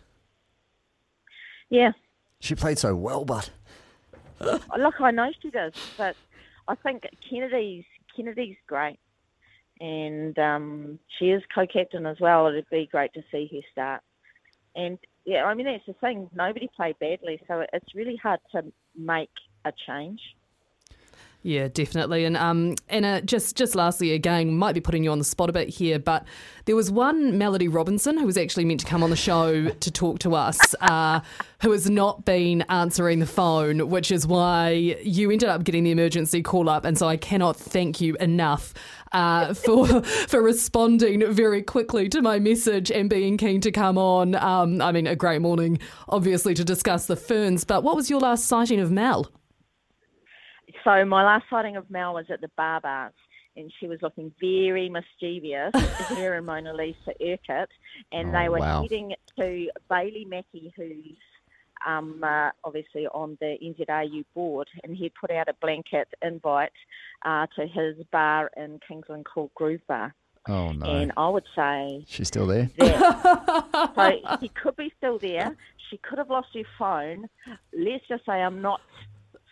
[1.70, 1.92] yeah.
[2.40, 3.50] She played so well, but
[4.40, 6.14] Look, I know she does, but
[6.68, 7.84] I think Kennedy's
[8.14, 8.98] Kennedy's great,
[9.80, 12.46] and um, she is co-captain as well.
[12.46, 14.02] It'd be great to see her start.
[14.74, 16.28] And yeah, I mean that's the thing.
[16.34, 18.64] Nobody played badly, so it's really hard to
[18.96, 19.30] make
[19.64, 20.20] a change.
[21.42, 22.24] Yeah, definitely.
[22.24, 25.52] And um, Anna, just just lastly, again, might be putting you on the spot a
[25.52, 26.26] bit here, but
[26.64, 29.90] there was one Melody Robinson who was actually meant to come on the show to
[29.90, 31.20] talk to us, uh,
[31.62, 34.70] who has not been answering the phone, which is why
[35.02, 36.84] you ended up getting the emergency call up.
[36.84, 38.74] And so I cannot thank you enough
[39.12, 44.34] uh, for for responding very quickly to my message and being keen to come on.
[44.34, 45.78] Um, I mean, a great morning,
[46.08, 47.64] obviously, to discuss the ferns.
[47.64, 49.30] But what was your last sighting of Mel?
[50.84, 53.12] So my last sighting of Mel was at the bar bars,
[53.56, 55.72] and she was looking very mischievous,
[56.08, 57.70] her and Monalisa Urquhart,
[58.12, 58.82] and they Oh, were wow.
[58.82, 61.16] heading to Bailey Mackey, who's
[61.86, 66.72] um, uh, obviously on the NZRU board, and he put out a blanket invite
[67.24, 70.14] uh, to his bar in Kingsland called Groove Bar.
[70.48, 72.70] oh no, And I would say she's still there.
[72.78, 75.56] that so he could be still there.
[75.90, 77.28] She could have lost her phone.
[77.72, 78.80] Let's just say I'm not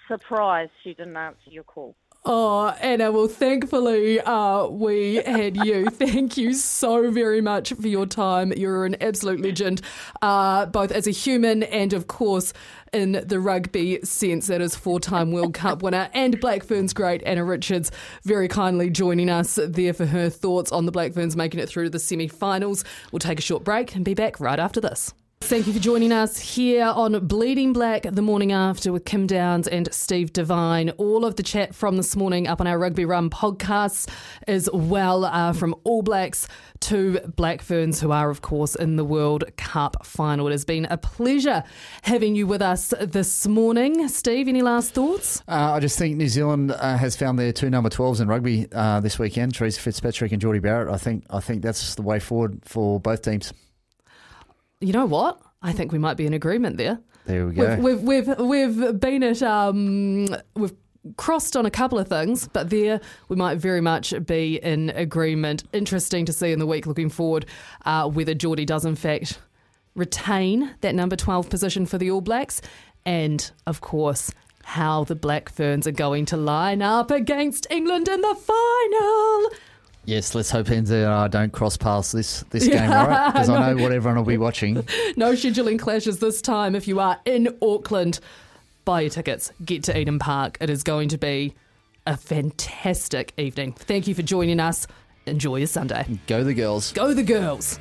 [0.08, 1.94] surprised she didn't answer your call.
[2.28, 5.86] Oh, Anna, well, thankfully, uh, we had you.
[5.90, 8.52] Thank you so very much for your time.
[8.52, 9.80] You're an absolute legend,
[10.22, 12.52] uh, both as a human and, of course,
[12.92, 14.48] in the rugby sense.
[14.48, 17.92] That is four time World Cup winner and Black Ferns great Anna Richards,
[18.24, 21.84] very kindly joining us there for her thoughts on the Black Ferns making it through
[21.84, 22.82] to the semi finals.
[23.12, 25.14] We'll take a short break and be back right after this.
[25.40, 29.68] Thank you for joining us here on Bleeding Black the morning after with Kim Downs
[29.68, 30.90] and Steve Devine.
[30.90, 34.10] All of the chat from this morning up on our Rugby Run podcasts
[34.48, 36.48] as well uh, from All Blacks
[36.80, 40.48] to Black Ferns, who are, of course, in the World Cup final.
[40.48, 41.62] It has been a pleasure
[42.02, 44.08] having you with us this morning.
[44.08, 45.42] Steve, any last thoughts?
[45.46, 48.66] Uh, I just think New Zealand uh, has found their two number 12s in rugby
[48.72, 50.92] uh, this weekend, Teresa Fitzpatrick and Jordie Barrett.
[50.92, 53.52] I think, I think that's the way forward for both teams
[54.80, 55.40] you know what?
[55.62, 57.00] I think we might be in agreement there.
[57.24, 57.76] There we go.
[57.76, 60.74] We've we've we've, we've been at um we've
[61.16, 65.64] crossed on a couple of things, but there we might very much be in agreement.
[65.72, 67.46] Interesting to see in the week looking forward
[67.84, 69.38] uh, whether Jordie does in fact
[69.94, 72.60] retain that number 12 position for the All Blacks
[73.04, 74.30] and of course
[74.62, 79.50] how the Black Ferns are going to line up against England in the final.
[80.06, 83.32] Yes, let's hope NZR don't cross paths this, this game, all right?
[83.32, 83.56] Because no.
[83.56, 84.74] I know what everyone will be watching.
[85.16, 86.76] no scheduling clashes this time.
[86.76, 88.20] If you are in Auckland,
[88.84, 90.58] buy your tickets, get to Eden Park.
[90.60, 91.54] It is going to be
[92.06, 93.72] a fantastic evening.
[93.72, 94.86] Thank you for joining us.
[95.26, 96.06] Enjoy your Sunday.
[96.28, 96.92] Go the girls.
[96.92, 97.80] Go the girls.